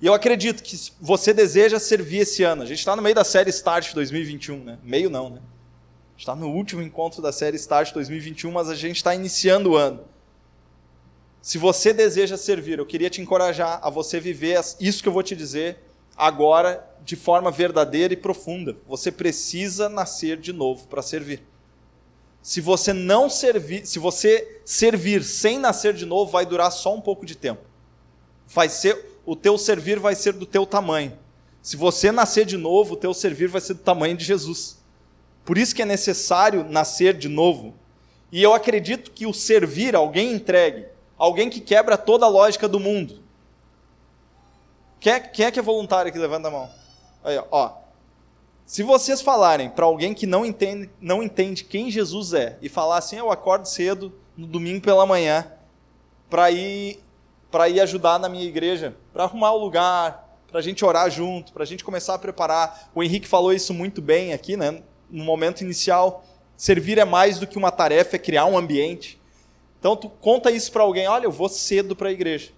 E 0.00 0.06
eu 0.06 0.14
acredito 0.14 0.62
que 0.62 0.78
você 1.00 1.32
deseja 1.32 1.80
servir 1.80 2.18
esse 2.18 2.44
ano. 2.44 2.62
A 2.62 2.66
gente 2.66 2.78
está 2.78 2.94
no 2.94 3.02
meio 3.02 3.14
da 3.14 3.24
série 3.24 3.50
Start 3.50 3.92
2021, 3.92 4.62
né? 4.62 4.78
Meio 4.84 5.10
não, 5.10 5.30
né? 5.30 5.40
Está 6.16 6.34
no 6.34 6.48
último 6.48 6.80
encontro 6.80 7.20
da 7.20 7.32
série 7.32 7.56
Start 7.56 7.92
2021, 7.92 8.50
mas 8.50 8.68
a 8.68 8.74
gente 8.74 8.96
está 8.96 9.14
iniciando 9.14 9.72
o 9.72 9.76
ano. 9.76 10.04
Se 11.42 11.58
você 11.58 11.92
deseja 11.92 12.36
servir, 12.36 12.78
eu 12.78 12.86
queria 12.86 13.10
te 13.10 13.20
encorajar 13.20 13.80
a 13.82 13.90
você 13.90 14.18
viver 14.20 14.58
isso 14.80 15.02
que 15.02 15.08
eu 15.08 15.12
vou 15.12 15.22
te 15.22 15.36
dizer 15.36 15.78
agora 16.16 16.88
de 17.04 17.16
forma 17.16 17.50
verdadeira 17.50 18.14
e 18.14 18.16
profunda. 18.16 18.76
Você 18.86 19.12
precisa 19.12 19.88
nascer 19.88 20.38
de 20.38 20.52
novo 20.52 20.86
para 20.86 21.02
servir. 21.02 21.42
Se 22.40 22.60
você 22.60 22.92
não 22.92 23.28
servir, 23.28 23.86
se 23.86 23.98
você 23.98 24.60
servir 24.64 25.22
sem 25.22 25.58
nascer 25.58 25.94
de 25.94 26.06
novo, 26.06 26.30
vai 26.30 26.46
durar 26.46 26.70
só 26.70 26.94
um 26.94 27.00
pouco 27.00 27.26
de 27.26 27.36
tempo. 27.36 27.62
Vai 28.46 28.68
ser 28.68 29.14
o 29.26 29.34
teu 29.34 29.56
servir 29.56 29.98
vai 29.98 30.14
ser 30.14 30.34
do 30.34 30.46
teu 30.46 30.64
tamanho. 30.66 31.18
Se 31.62 31.76
você 31.76 32.12
nascer 32.12 32.44
de 32.44 32.56
novo, 32.56 32.94
o 32.94 32.96
teu 32.96 33.14
servir 33.14 33.48
vai 33.48 33.60
ser 33.60 33.74
do 33.74 33.80
tamanho 33.80 34.16
de 34.16 34.24
Jesus. 34.24 34.78
Por 35.44 35.58
isso 35.58 35.74
que 35.74 35.82
é 35.82 35.86
necessário 35.86 36.64
nascer 36.64 37.14
de 37.14 37.28
novo. 37.28 37.74
E 38.32 38.42
eu 38.42 38.54
acredito 38.54 39.10
que 39.10 39.26
o 39.26 39.34
servir, 39.34 39.94
alguém 39.94 40.32
entregue, 40.32 40.86
alguém 41.16 41.50
que 41.50 41.60
quebra 41.60 41.96
toda 41.96 42.26
a 42.26 42.28
lógica 42.28 42.66
do 42.66 42.80
mundo, 42.80 43.22
quem 45.04 45.12
é, 45.12 45.20
quem 45.20 45.44
é 45.44 45.50
que 45.50 45.58
é 45.58 45.62
voluntário 45.62 46.10
que 46.10 46.18
levanta 46.18 46.48
a 46.48 46.50
mão? 46.50 46.70
Aí, 47.22 47.38
ó. 47.50 47.72
Se 48.64 48.82
vocês 48.82 49.20
falarem 49.20 49.68
para 49.68 49.84
alguém 49.84 50.14
que 50.14 50.26
não 50.26 50.46
entende, 50.46 50.90
não 50.98 51.22
entende 51.22 51.62
quem 51.62 51.90
Jesus 51.90 52.32
é 52.32 52.56
e 52.62 52.70
falar 52.70 52.96
assim, 52.96 53.16
eu 53.16 53.30
acordo 53.30 53.68
cedo 53.68 54.14
no 54.34 54.46
domingo 54.46 54.80
pela 54.80 55.04
manhã 55.04 55.46
para 56.30 56.50
ir 56.50 57.04
para 57.50 57.68
ir 57.68 57.80
ajudar 57.80 58.18
na 58.18 58.28
minha 58.28 58.46
igreja, 58.46 58.96
para 59.12 59.24
arrumar 59.24 59.52
o 59.52 59.58
lugar, 59.58 60.38
para 60.48 60.58
a 60.58 60.62
gente 60.62 60.84
orar 60.84 61.08
junto, 61.08 61.52
para 61.52 61.62
a 61.62 61.66
gente 61.66 61.84
começar 61.84 62.14
a 62.14 62.18
preparar. 62.18 62.90
O 62.94 63.00
Henrique 63.02 63.28
falou 63.28 63.52
isso 63.52 63.72
muito 63.72 64.02
bem 64.02 64.32
aqui, 64.32 64.56
né? 64.56 64.82
No 65.14 65.22
momento 65.22 65.62
inicial, 65.62 66.24
servir 66.56 66.98
é 66.98 67.04
mais 67.04 67.38
do 67.38 67.46
que 67.46 67.56
uma 67.56 67.70
tarefa, 67.70 68.16
é 68.16 68.18
criar 68.18 68.46
um 68.46 68.58
ambiente. 68.58 69.20
Então 69.78 69.94
tu 69.94 70.08
conta 70.08 70.50
isso 70.50 70.72
para 70.72 70.82
alguém, 70.82 71.06
olha, 71.06 71.26
eu 71.26 71.30
vou 71.30 71.48
cedo 71.48 71.94
para 71.94 72.08
a 72.08 72.12
igreja. 72.12 72.50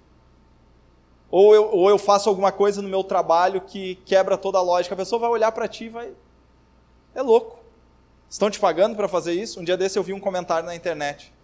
Ou 1.31 1.55
eu, 1.55 1.69
ou 1.71 1.91
eu 1.91 1.99
faço 1.99 2.31
alguma 2.31 2.51
coisa 2.51 2.81
no 2.81 2.89
meu 2.89 3.05
trabalho 3.05 3.61
que 3.61 3.97
quebra 4.07 4.39
toda 4.39 4.57
a 4.57 4.63
lógica. 4.63 4.95
A 4.95 4.97
pessoa 4.97 5.21
vai 5.21 5.29
olhar 5.29 5.53
para 5.53 5.69
ti 5.69 5.85
e 5.85 5.89
vai. 5.91 6.15
É 7.15 7.21
louco. 7.21 7.59
Estão 8.31 8.51
te 8.51 8.59
pagando 8.59 8.97
para 8.97 9.07
fazer 9.07 9.35
isso? 9.35 9.61
Um 9.61 9.65
dia 9.65 9.77
desse 9.77 9.99
eu 9.99 10.03
vi 10.03 10.15
um 10.15 10.21
comentário 10.21 10.65
na 10.65 10.75
internet. 10.75 11.35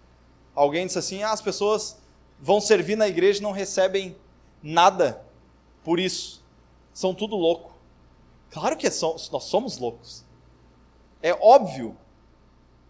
Alguém 0.54 0.86
disse 0.86 0.98
assim: 0.98 1.22
ah, 1.22 1.32
as 1.32 1.42
pessoas 1.42 1.98
vão 2.40 2.58
servir 2.58 2.96
na 2.96 3.06
igreja 3.06 3.40
e 3.40 3.42
não 3.42 3.52
recebem 3.52 4.16
nada 4.62 5.22
por 5.84 6.00
isso. 6.00 6.42
São 6.94 7.14
tudo 7.14 7.36
louco. 7.36 7.76
Claro 8.50 8.78
que 8.78 8.86
é 8.86 8.90
nós 9.00 9.44
somos 9.44 9.76
loucos. 9.76 10.21
É 11.22 11.32
óbvio. 11.40 11.96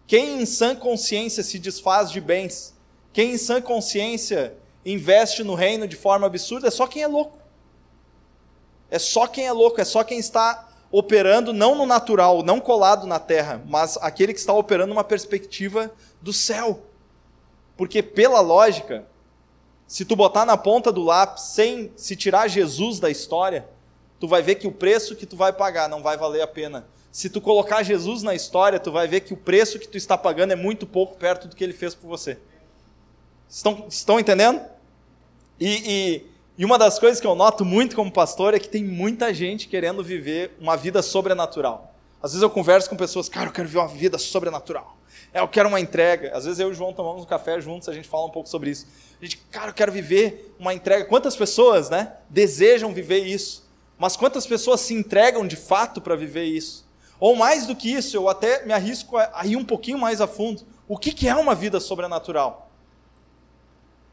Quem 0.06 0.42
em 0.42 0.46
sã 0.46 0.74
consciência 0.74 1.42
se 1.42 1.58
desfaz 1.58 2.10
de 2.10 2.20
bens, 2.20 2.74
quem 3.12 3.32
em 3.32 3.38
sã 3.38 3.60
consciência 3.60 4.56
investe 4.84 5.44
no 5.44 5.54
reino 5.54 5.86
de 5.86 5.96
forma 5.96 6.26
absurda 6.26 6.68
é 6.68 6.70
só 6.70 6.86
quem 6.86 7.02
é 7.02 7.06
louco. 7.06 7.38
É 8.90 8.98
só 8.98 9.26
quem 9.26 9.46
é 9.46 9.52
louco, 9.52 9.80
é 9.80 9.84
só 9.84 10.02
quem 10.02 10.18
está 10.18 10.68
operando 10.90 11.52
não 11.52 11.74
no 11.74 11.86
natural, 11.86 12.42
não 12.42 12.60
colado 12.60 13.06
na 13.06 13.18
terra, 13.18 13.62
mas 13.66 13.96
aquele 14.02 14.34
que 14.34 14.38
está 14.38 14.52
operando 14.52 14.90
numa 14.90 15.04
perspectiva 15.04 15.90
do 16.20 16.32
céu. 16.32 16.82
Porque 17.76 18.02
pela 18.02 18.40
lógica, 18.40 19.06
se 19.86 20.04
tu 20.04 20.14
botar 20.14 20.44
na 20.44 20.56
ponta 20.56 20.92
do 20.92 21.02
lápis 21.02 21.44
sem 21.44 21.90
se 21.96 22.14
tirar 22.14 22.48
Jesus 22.48 23.00
da 23.00 23.10
história, 23.10 23.66
tu 24.20 24.28
vai 24.28 24.42
ver 24.42 24.56
que 24.56 24.66
o 24.66 24.72
preço 24.72 25.16
que 25.16 25.24
tu 25.24 25.36
vai 25.36 25.52
pagar 25.52 25.88
não 25.88 26.02
vai 26.02 26.16
valer 26.16 26.42
a 26.42 26.46
pena. 26.46 26.86
Se 27.12 27.28
tu 27.28 27.42
colocar 27.42 27.82
Jesus 27.82 28.22
na 28.22 28.34
história, 28.34 28.80
tu 28.80 28.90
vai 28.90 29.06
ver 29.06 29.20
que 29.20 29.34
o 29.34 29.36
preço 29.36 29.78
que 29.78 29.86
tu 29.86 29.98
está 29.98 30.16
pagando 30.16 30.54
é 30.54 30.56
muito 30.56 30.86
pouco 30.86 31.14
perto 31.14 31.46
do 31.46 31.54
que 31.54 31.62
ele 31.62 31.74
fez 31.74 31.94
por 31.94 32.08
você. 32.08 32.38
Estão, 33.46 33.84
estão 33.86 34.18
entendendo? 34.18 34.62
E, 35.60 35.68
e, 35.68 36.26
e 36.56 36.64
uma 36.64 36.78
das 36.78 36.98
coisas 36.98 37.20
que 37.20 37.26
eu 37.26 37.34
noto 37.34 37.66
muito 37.66 37.94
como 37.94 38.10
pastor 38.10 38.54
é 38.54 38.58
que 38.58 38.68
tem 38.68 38.82
muita 38.82 39.32
gente 39.34 39.68
querendo 39.68 40.02
viver 40.02 40.56
uma 40.58 40.74
vida 40.74 41.02
sobrenatural. 41.02 41.94
Às 42.22 42.32
vezes 42.32 42.42
eu 42.42 42.48
converso 42.48 42.88
com 42.88 42.96
pessoas, 42.96 43.28
cara, 43.28 43.48
eu 43.48 43.52
quero 43.52 43.68
viver 43.68 43.80
uma 43.80 43.88
vida 43.88 44.16
sobrenatural. 44.16 44.96
É, 45.34 45.40
eu 45.40 45.48
quero 45.48 45.68
uma 45.68 45.80
entrega. 45.80 46.34
Às 46.34 46.46
vezes 46.46 46.60
eu 46.60 46.68
e 46.68 46.70
o 46.70 46.74
João 46.74 46.94
tomamos 46.94 47.24
um 47.24 47.26
café 47.26 47.60
juntos, 47.60 47.90
a 47.90 47.92
gente 47.92 48.08
fala 48.08 48.24
um 48.24 48.30
pouco 48.30 48.48
sobre 48.48 48.70
isso. 48.70 48.86
A 49.20 49.24
gente, 49.24 49.36
cara, 49.50 49.68
eu 49.68 49.74
quero 49.74 49.92
viver 49.92 50.54
uma 50.58 50.72
entrega. 50.72 51.04
Quantas 51.04 51.36
pessoas, 51.36 51.90
né, 51.90 52.14
desejam 52.30 52.90
viver 52.90 53.18
isso? 53.18 53.70
Mas 53.98 54.16
quantas 54.16 54.46
pessoas 54.46 54.80
se 54.80 54.94
entregam 54.94 55.46
de 55.46 55.56
fato 55.56 56.00
para 56.00 56.16
viver 56.16 56.44
isso? 56.44 56.90
Ou 57.22 57.36
mais 57.36 57.68
do 57.68 57.76
que 57.76 57.88
isso, 57.88 58.16
eu 58.16 58.28
até 58.28 58.66
me 58.66 58.72
arrisco 58.72 59.16
a 59.16 59.46
ir 59.46 59.54
um 59.54 59.64
pouquinho 59.64 59.96
mais 59.96 60.20
a 60.20 60.26
fundo. 60.26 60.66
O 60.88 60.98
que, 60.98 61.28
é 61.28 61.36
uma 61.36 61.54
vida 61.54 61.78
sobrenatural? 61.78 62.68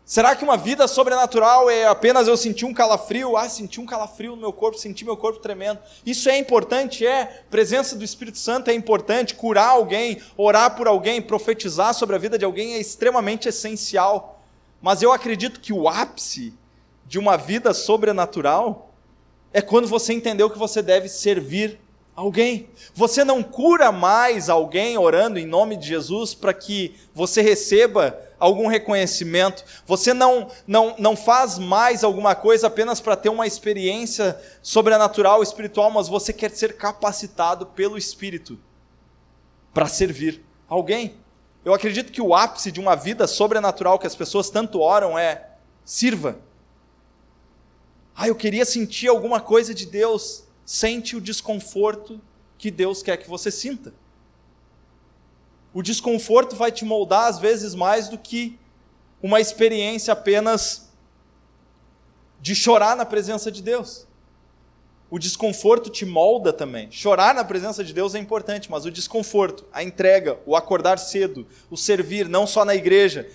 Será 0.05 0.35
que 0.35 0.43
uma 0.43 0.55
vida 0.55 0.87
sobrenatural 0.87 1.71
é 1.71 1.87
apenas 1.87 2.27
eu 2.27 2.37
sentir 2.37 2.65
um 2.65 2.73
calafrio? 2.73 3.35
Ah, 3.35 3.49
senti 3.49 3.81
um 3.81 3.85
calafrio 3.87 4.35
no 4.35 4.41
meu 4.41 4.53
corpo, 4.53 4.77
senti 4.77 5.03
meu 5.03 5.17
corpo 5.17 5.39
tremendo. 5.39 5.79
Isso 6.05 6.29
é 6.29 6.37
importante, 6.37 7.03
é. 7.03 7.45
Presença 7.49 7.95
do 7.95 8.03
Espírito 8.03 8.37
Santo 8.37 8.69
é 8.69 8.75
importante. 8.75 9.33
Curar 9.33 9.69
alguém, 9.69 10.21
orar 10.37 10.75
por 10.75 10.87
alguém, 10.87 11.19
profetizar 11.19 11.95
sobre 11.95 12.15
a 12.15 12.19
vida 12.19 12.37
de 12.37 12.45
alguém 12.45 12.75
é 12.75 12.79
extremamente 12.79 13.49
essencial. 13.49 14.39
Mas 14.79 15.01
eu 15.01 15.11
acredito 15.11 15.59
que 15.59 15.73
o 15.73 15.89
ápice 15.89 16.53
de 17.07 17.17
uma 17.17 17.37
vida 17.37 17.73
sobrenatural 17.73 18.93
é 19.51 19.63
quando 19.63 19.87
você 19.87 20.13
entendeu 20.13 20.47
que 20.47 20.59
você 20.59 20.83
deve 20.83 21.09
servir 21.09 21.79
alguém. 22.19 22.69
Você 22.93 23.23
não 23.23 23.41
cura 23.41 23.93
mais 23.93 24.49
alguém 24.49 24.97
orando 24.97 25.39
em 25.39 25.45
nome 25.45 25.77
de 25.77 25.87
Jesus 25.87 26.33
para 26.33 26.53
que 26.53 26.93
você 27.13 27.41
receba 27.41 28.19
algum 28.37 28.67
reconhecimento, 28.67 29.63
você 29.85 30.13
não, 30.13 30.49
não, 30.67 30.95
não 30.97 31.15
faz 31.15 31.57
mais 31.57 32.03
alguma 32.03 32.35
coisa 32.35 32.67
apenas 32.67 32.99
para 32.99 33.15
ter 33.15 33.29
uma 33.29 33.47
experiência 33.47 34.37
sobrenatural, 34.61 35.41
espiritual, 35.41 35.89
mas 35.91 36.09
você 36.09 36.33
quer 36.33 36.51
ser 36.51 36.75
capacitado 36.75 37.65
pelo 37.65 37.97
Espírito 37.97 38.59
para 39.73 39.87
servir 39.87 40.43
alguém. 40.67 41.15
Eu 41.63 41.73
acredito 41.73 42.11
que 42.11 42.21
o 42.21 42.35
ápice 42.35 42.69
de 42.69 42.81
uma 42.81 42.95
vida 42.95 43.27
sobrenatural 43.27 43.97
que 43.97 44.07
as 44.07 44.15
pessoas 44.15 44.49
tanto 44.49 44.81
oram 44.81 45.17
é: 45.17 45.51
sirva. 45.85 46.39
Ah, 48.15 48.27
eu 48.27 48.35
queria 48.35 48.65
sentir 48.65 49.07
alguma 49.07 49.39
coisa 49.39 49.73
de 49.73 49.85
Deus. 49.85 50.48
Sente 50.71 51.15
o 51.15 51.19
desconforto 51.19 52.21
que 52.55 52.69
Deus 52.69 53.01
quer 53.01 53.17
que 53.17 53.27
você 53.27 53.49
sinta. 53.49 53.91
O 55.73 55.81
desconforto 55.81 56.55
vai 56.55 56.71
te 56.71 56.85
moldar 56.85 57.25
às 57.25 57.39
vezes 57.39 57.73
mais 57.73 58.07
do 58.07 58.19
que 58.19 58.55
uma 59.19 59.41
experiência 59.41 60.13
apenas 60.13 60.91
de 62.39 62.53
chorar 62.53 62.95
na 62.95 63.03
presença 63.03 63.51
de 63.51 63.63
Deus. 63.63 64.05
O 65.09 65.17
desconforto 65.17 65.89
te 65.89 66.05
molda 66.05 66.53
também. 66.53 66.91
Chorar 66.91 67.33
na 67.33 67.43
presença 67.43 67.83
de 67.83 67.91
Deus 67.91 68.13
é 68.13 68.19
importante, 68.19 68.69
mas 68.69 68.85
o 68.85 68.91
desconforto, 68.91 69.65
a 69.73 69.81
entrega, 69.81 70.39
o 70.45 70.55
acordar 70.55 70.99
cedo, 70.99 71.47
o 71.71 71.75
servir, 71.75 72.29
não 72.29 72.45
só 72.45 72.63
na 72.63 72.75
igreja, 72.75 73.27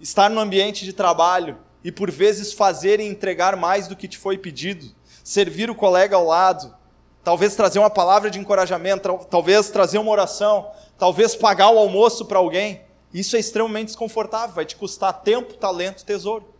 estar 0.00 0.28
no 0.28 0.40
ambiente 0.40 0.84
de 0.84 0.92
trabalho 0.92 1.58
e 1.84 1.92
por 1.92 2.10
vezes 2.10 2.52
fazer 2.52 2.98
e 2.98 3.04
entregar 3.04 3.56
mais 3.56 3.86
do 3.86 3.94
que 3.94 4.08
te 4.08 4.18
foi 4.18 4.36
pedido, 4.36 4.92
servir 5.22 5.70
o 5.70 5.74
colega 5.74 6.16
ao 6.16 6.24
lado, 6.24 6.74
talvez 7.22 7.54
trazer 7.54 7.78
uma 7.78 7.90
palavra 7.90 8.30
de 8.30 8.38
encorajamento, 8.38 9.26
talvez 9.30 9.70
trazer 9.70 9.98
uma 9.98 10.10
oração, 10.10 10.70
talvez 10.98 11.34
pagar 11.34 11.70
o 11.70 11.78
almoço 11.78 12.24
para 12.26 12.38
alguém. 12.38 12.82
Isso 13.12 13.36
é 13.36 13.38
extremamente 13.38 13.88
desconfortável, 13.88 14.54
vai 14.54 14.64
te 14.64 14.76
custar 14.76 15.12
tempo, 15.22 15.54
talento, 15.54 16.04
tesouro. 16.04 16.52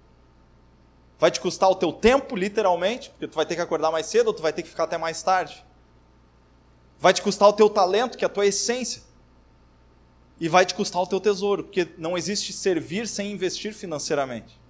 Vai 1.18 1.30
te 1.30 1.40
custar 1.40 1.70
o 1.70 1.76
teu 1.76 1.92
tempo, 1.92 2.34
literalmente, 2.34 3.10
porque 3.10 3.28
tu 3.28 3.36
vai 3.36 3.46
ter 3.46 3.54
que 3.54 3.60
acordar 3.60 3.90
mais 3.90 4.06
cedo 4.06 4.26
ou 4.28 4.34
tu 4.34 4.42
vai 4.42 4.52
ter 4.52 4.62
que 4.62 4.68
ficar 4.68 4.84
até 4.84 4.98
mais 4.98 5.22
tarde. 5.22 5.64
Vai 6.98 7.12
te 7.12 7.22
custar 7.22 7.48
o 7.48 7.52
teu 7.52 7.70
talento, 7.70 8.18
que 8.18 8.24
é 8.24 8.26
a 8.26 8.28
tua 8.28 8.46
essência. 8.46 9.02
E 10.40 10.48
vai 10.48 10.66
te 10.66 10.74
custar 10.74 11.00
o 11.00 11.06
teu 11.06 11.20
tesouro, 11.20 11.64
porque 11.64 11.88
não 11.96 12.18
existe 12.18 12.52
servir 12.52 13.06
sem 13.06 13.30
investir 13.30 13.72
financeiramente. 13.72 14.60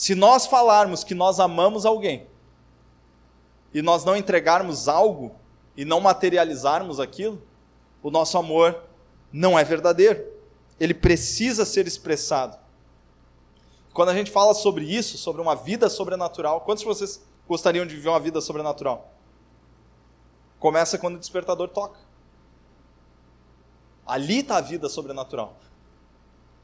Se 0.00 0.14
nós 0.14 0.46
falarmos 0.46 1.04
que 1.04 1.14
nós 1.14 1.38
amamos 1.38 1.84
alguém 1.84 2.26
e 3.74 3.82
nós 3.82 4.02
não 4.02 4.16
entregarmos 4.16 4.88
algo 4.88 5.36
e 5.76 5.84
não 5.84 6.00
materializarmos 6.00 6.98
aquilo, 6.98 7.42
o 8.02 8.10
nosso 8.10 8.38
amor 8.38 8.82
não 9.30 9.58
é 9.58 9.62
verdadeiro. 9.62 10.26
Ele 10.80 10.94
precisa 10.94 11.66
ser 11.66 11.86
expressado. 11.86 12.58
Quando 13.92 14.08
a 14.08 14.14
gente 14.14 14.30
fala 14.30 14.54
sobre 14.54 14.86
isso, 14.86 15.18
sobre 15.18 15.42
uma 15.42 15.54
vida 15.54 15.90
sobrenatural, 15.90 16.62
quantos 16.62 16.80
de 16.80 16.88
vocês 16.88 17.22
gostariam 17.46 17.84
de 17.84 17.94
viver 17.94 18.08
uma 18.08 18.20
vida 18.20 18.40
sobrenatural? 18.40 19.12
Começa 20.58 20.96
quando 20.96 21.16
o 21.16 21.20
despertador 21.20 21.68
toca. 21.68 22.00
Ali 24.06 24.38
está 24.38 24.56
a 24.56 24.62
vida 24.62 24.88
sobrenatural. 24.88 25.58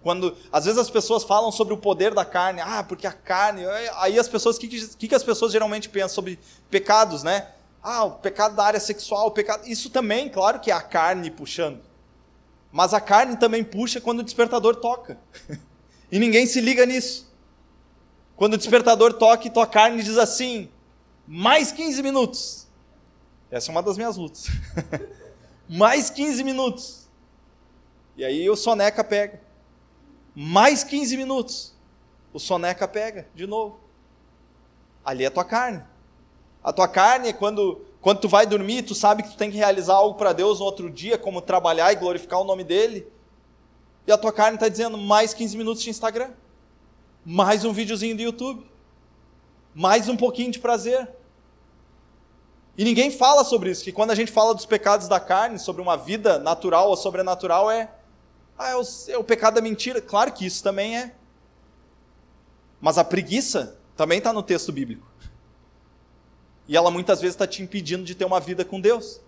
Quando 0.03 0.37
às 0.53 0.65
vezes 0.65 0.79
as 0.79 0.91
pessoas 0.91 1.25
falam 1.25 1.51
sobre 1.51 1.75
o 1.75 1.77
poder 1.77 2.15
da 2.15 2.25
carne, 2.25 2.61
ah, 2.61 2.85
porque 2.85 3.07
a 3.07 3.13
carne, 3.13 3.65
aí 3.97 4.19
as 4.19 4.29
pessoas, 4.29 4.57
o 4.57 4.61
que, 4.61 4.69
que, 4.69 5.09
que 5.09 5.15
as 5.15 5.23
pessoas 5.23 5.51
geralmente 5.51 5.89
pensam 5.89 6.15
sobre 6.15 6.39
pecados, 6.71 7.23
né? 7.23 7.49
Ah, 7.83 8.05
o 8.05 8.13
pecado 8.13 8.57
da 8.57 8.65
área 8.65 8.81
sexual, 8.81 9.29
o 9.29 9.31
pecado. 9.31 9.67
Isso 9.67 9.91
também, 9.91 10.29
claro 10.29 10.61
que 10.61 10.71
é 10.71 10.75
a 10.75 10.81
carne 10.81 11.31
puxando. 11.31 11.81
Mas 12.73 12.93
a 12.93 13.01
carne 13.01 13.37
também 13.37 13.65
puxa 13.65 14.01
quando 14.01 14.21
o 14.21 14.23
despertador 14.23 14.77
toca. 14.77 15.19
e 16.11 16.19
ninguém 16.19 16.47
se 16.47 16.61
liga 16.61 16.85
nisso. 16.85 17.33
Quando 18.37 18.55
o 18.55 18.59
despertador 18.59 19.15
toca 19.15 19.47
e 19.47 19.51
tua 19.51 19.67
carne 19.67 20.03
diz 20.03 20.19
assim: 20.19 20.69
mais 21.27 21.73
15 21.73 22.03
minutos. 22.03 22.67
Essa 23.51 23.71
é 23.71 23.73
uma 23.73 23.83
das 23.83 23.97
minhas 23.97 24.17
lutas. 24.17 24.47
mais 25.69 26.11
15 26.11 26.45
minutos. 26.45 27.09
E 28.17 28.25
aí 28.25 28.49
o 28.51 28.57
soneca 28.57 29.03
pega. 29.03 29.41
Mais 30.39 30.85
15 30.85 31.17
minutos. 31.17 31.75
O 32.31 32.39
soneca 32.39 32.87
pega 32.87 33.27
de 33.35 33.47
novo. 33.47 33.81
Ali 35.03 35.25
é 35.25 35.29
a 35.29 35.31
tua 35.31 35.45
carne. 35.45 35.83
A 36.63 36.73
tua 36.73 36.87
carne 36.87 37.29
é 37.29 37.33
quando 37.33 37.81
quando 38.07 38.21
tu 38.21 38.29
vai 38.29 38.47
dormir, 38.47 38.83
tu 38.83 38.95
sabe 38.95 39.25
que 39.25 39.31
tu 39.31 39.37
tem 39.37 39.51
que 39.51 39.57
realizar 39.57 39.95
algo 39.95 40.17
para 40.17 40.33
Deus 40.33 40.61
no 40.61 40.65
outro 40.65 40.89
dia, 40.89 41.19
como 41.19 41.43
trabalhar 41.43 41.93
e 41.93 41.97
glorificar 41.97 42.41
o 42.41 42.45
nome 42.45 42.63
dele. 42.63 43.05
E 44.07 44.13
a 44.13 44.17
tua 44.17 44.33
carne 44.33 44.55
está 44.55 44.69
dizendo 44.69 44.97
mais 44.97 45.35
15 45.35 45.57
minutos 45.57 45.83
de 45.83 45.91
Instagram, 45.91 46.31
mais 47.25 47.65
um 47.65 47.73
videozinho 47.73 48.15
do 48.17 48.23
YouTube, 48.23 48.65
mais 49.75 50.09
um 50.09 50.17
pouquinho 50.17 50.53
de 50.53 50.61
prazer. 50.61 51.09
E 52.79 52.85
ninguém 52.85 53.11
fala 53.11 53.43
sobre 53.43 53.71
isso, 53.71 53.83
que 53.83 53.91
quando 53.91 54.13
a 54.13 54.15
gente 54.15 54.31
fala 54.31 54.55
dos 54.55 54.67
pecados 54.67 55.09
da 55.09 55.19
carne, 55.19 55.59
sobre 55.59 55.83
uma 55.83 55.97
vida 55.97 56.39
natural 56.39 56.89
ou 56.89 56.97
sobrenatural, 56.97 57.69
é, 57.69 57.91
ah, 58.59 58.71
é, 58.71 58.77
o, 58.77 58.83
é 59.09 59.19
o 59.19 59.25
pecado 59.25 59.55
da 59.55 59.61
mentira. 59.61 60.01
Claro 60.01 60.33
que 60.33 60.47
isso 60.47 60.63
também 60.63 60.97
é. 60.97 61.15
Mas 62.81 62.99
a 62.99 63.05
preguiça 63.05 63.79
também 63.97 64.19
está 64.19 64.33
no 64.33 64.43
texto 64.43 64.73
bíblico. 64.73 65.07
E 66.69 66.77
ela 66.77 66.91
muitas 66.91 67.21
vezes 67.21 67.35
está 67.35 67.47
te 67.47 67.63
impedindo 67.63 68.05
de 68.05 68.15
ter 68.15 68.25
uma 68.25 68.41
vida 68.41 68.65
com 68.65 68.81
Deus. 68.81 69.21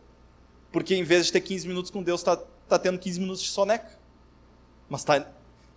Porque 0.72 0.94
em 0.94 1.04
vez 1.04 1.26
de 1.26 1.32
ter 1.32 1.40
15 1.40 1.68
minutos 1.68 1.90
com 1.90 2.02
Deus, 2.02 2.20
está 2.20 2.36
tá 2.36 2.78
tendo 2.78 2.98
15 2.98 3.20
minutos 3.20 3.42
de 3.42 3.48
soneca. 3.48 3.98
Mas 4.88 5.04
tá, 5.04 5.26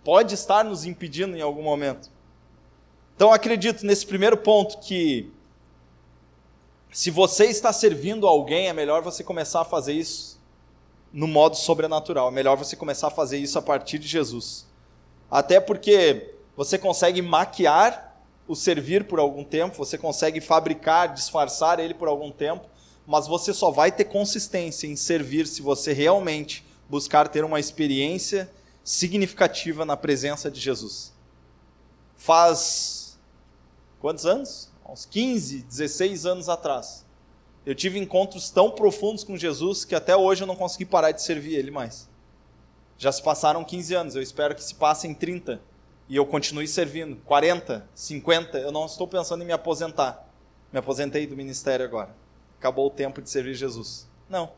pode 0.02 0.34
estar 0.34 0.64
nos 0.64 0.84
impedindo 0.84 1.36
em 1.36 1.42
algum 1.42 1.62
momento. 1.62 2.10
Então 3.14 3.32
acredito 3.32 3.84
nesse 3.84 4.06
primeiro 4.06 4.36
ponto 4.36 4.78
que 4.80 5.30
se 6.90 7.10
você 7.10 7.46
está 7.46 7.72
servindo 7.72 8.26
alguém, 8.26 8.68
é 8.68 8.72
melhor 8.72 9.02
você 9.02 9.22
começar 9.22 9.60
a 9.60 9.64
fazer 9.64 9.92
isso 9.92 10.31
no 11.12 11.26
modo 11.26 11.56
sobrenatural. 11.56 12.28
É 12.28 12.30
melhor 12.30 12.56
você 12.56 12.74
começar 12.74 13.08
a 13.08 13.10
fazer 13.10 13.38
isso 13.38 13.58
a 13.58 13.62
partir 13.62 13.98
de 13.98 14.08
Jesus. 14.08 14.66
Até 15.30 15.60
porque 15.60 16.34
você 16.56 16.78
consegue 16.78 17.20
maquiar 17.20 18.12
o 18.46 18.56
servir 18.56 19.04
por 19.04 19.18
algum 19.18 19.44
tempo, 19.44 19.76
você 19.76 19.96
consegue 19.96 20.40
fabricar, 20.40 21.12
disfarçar 21.12 21.78
ele 21.78 21.94
por 21.94 22.08
algum 22.08 22.30
tempo, 22.30 22.68
mas 23.06 23.26
você 23.26 23.52
só 23.52 23.70
vai 23.70 23.90
ter 23.90 24.04
consistência 24.04 24.86
em 24.86 24.96
servir 24.96 25.46
se 25.46 25.62
você 25.62 25.92
realmente 25.92 26.64
buscar 26.88 27.28
ter 27.28 27.44
uma 27.44 27.60
experiência 27.60 28.50
significativa 28.84 29.84
na 29.84 29.96
presença 29.96 30.50
de 30.50 30.60
Jesus. 30.60 31.12
Faz 32.16 33.18
quantos 34.00 34.26
anos? 34.26 34.70
Uns 34.88 35.06
15, 35.06 35.62
16 35.62 36.26
anos 36.26 36.48
atrás. 36.48 37.01
Eu 37.64 37.74
tive 37.74 37.98
encontros 37.98 38.50
tão 38.50 38.70
profundos 38.70 39.22
com 39.22 39.36
Jesus 39.36 39.84
que 39.84 39.94
até 39.94 40.16
hoje 40.16 40.42
eu 40.42 40.46
não 40.46 40.56
consegui 40.56 40.84
parar 40.84 41.12
de 41.12 41.22
servir 41.22 41.54
ele 41.54 41.70
mais. 41.70 42.08
Já 42.98 43.10
se 43.12 43.22
passaram 43.22 43.64
15 43.64 43.94
anos, 43.94 44.16
eu 44.16 44.22
espero 44.22 44.54
que 44.54 44.62
se 44.62 44.74
passem 44.74 45.14
30 45.14 45.60
e 46.08 46.16
eu 46.16 46.26
continue 46.26 46.66
servindo. 46.66 47.16
40, 47.24 47.88
50, 47.94 48.58
eu 48.58 48.72
não 48.72 48.86
estou 48.86 49.06
pensando 49.06 49.42
em 49.42 49.46
me 49.46 49.52
aposentar. 49.52 50.28
Me 50.72 50.78
aposentei 50.78 51.26
do 51.26 51.36
ministério 51.36 51.84
agora. 51.84 52.14
Acabou 52.58 52.86
o 52.86 52.90
tempo 52.90 53.22
de 53.22 53.30
servir 53.30 53.54
Jesus. 53.54 54.08
Não. 54.28 54.52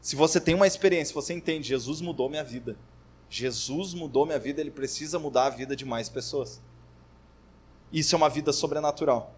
Se 0.00 0.16
você 0.16 0.40
tem 0.40 0.54
uma 0.54 0.66
experiência, 0.66 1.14
você 1.14 1.32
entende, 1.32 1.68
Jesus 1.68 2.00
mudou 2.00 2.28
minha 2.28 2.44
vida. 2.44 2.76
Jesus 3.28 3.94
mudou 3.94 4.26
minha 4.26 4.38
vida, 4.38 4.60
ele 4.60 4.70
precisa 4.70 5.18
mudar 5.18 5.46
a 5.46 5.50
vida 5.50 5.74
de 5.74 5.84
mais 5.84 6.08
pessoas. 6.08 6.60
Isso 7.92 8.14
é 8.14 8.16
uma 8.16 8.28
vida 8.28 8.52
sobrenatural. 8.52 9.34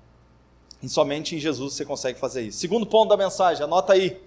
E 0.82 0.88
somente 0.88 1.34
em 1.34 1.38
Jesus 1.38 1.74
você 1.74 1.84
consegue 1.84 2.18
fazer 2.18 2.42
isso. 2.42 2.58
Segundo 2.58 2.86
ponto 2.86 3.08
da 3.08 3.16
mensagem, 3.16 3.62
anota 3.62 3.92
aí. 3.92 4.20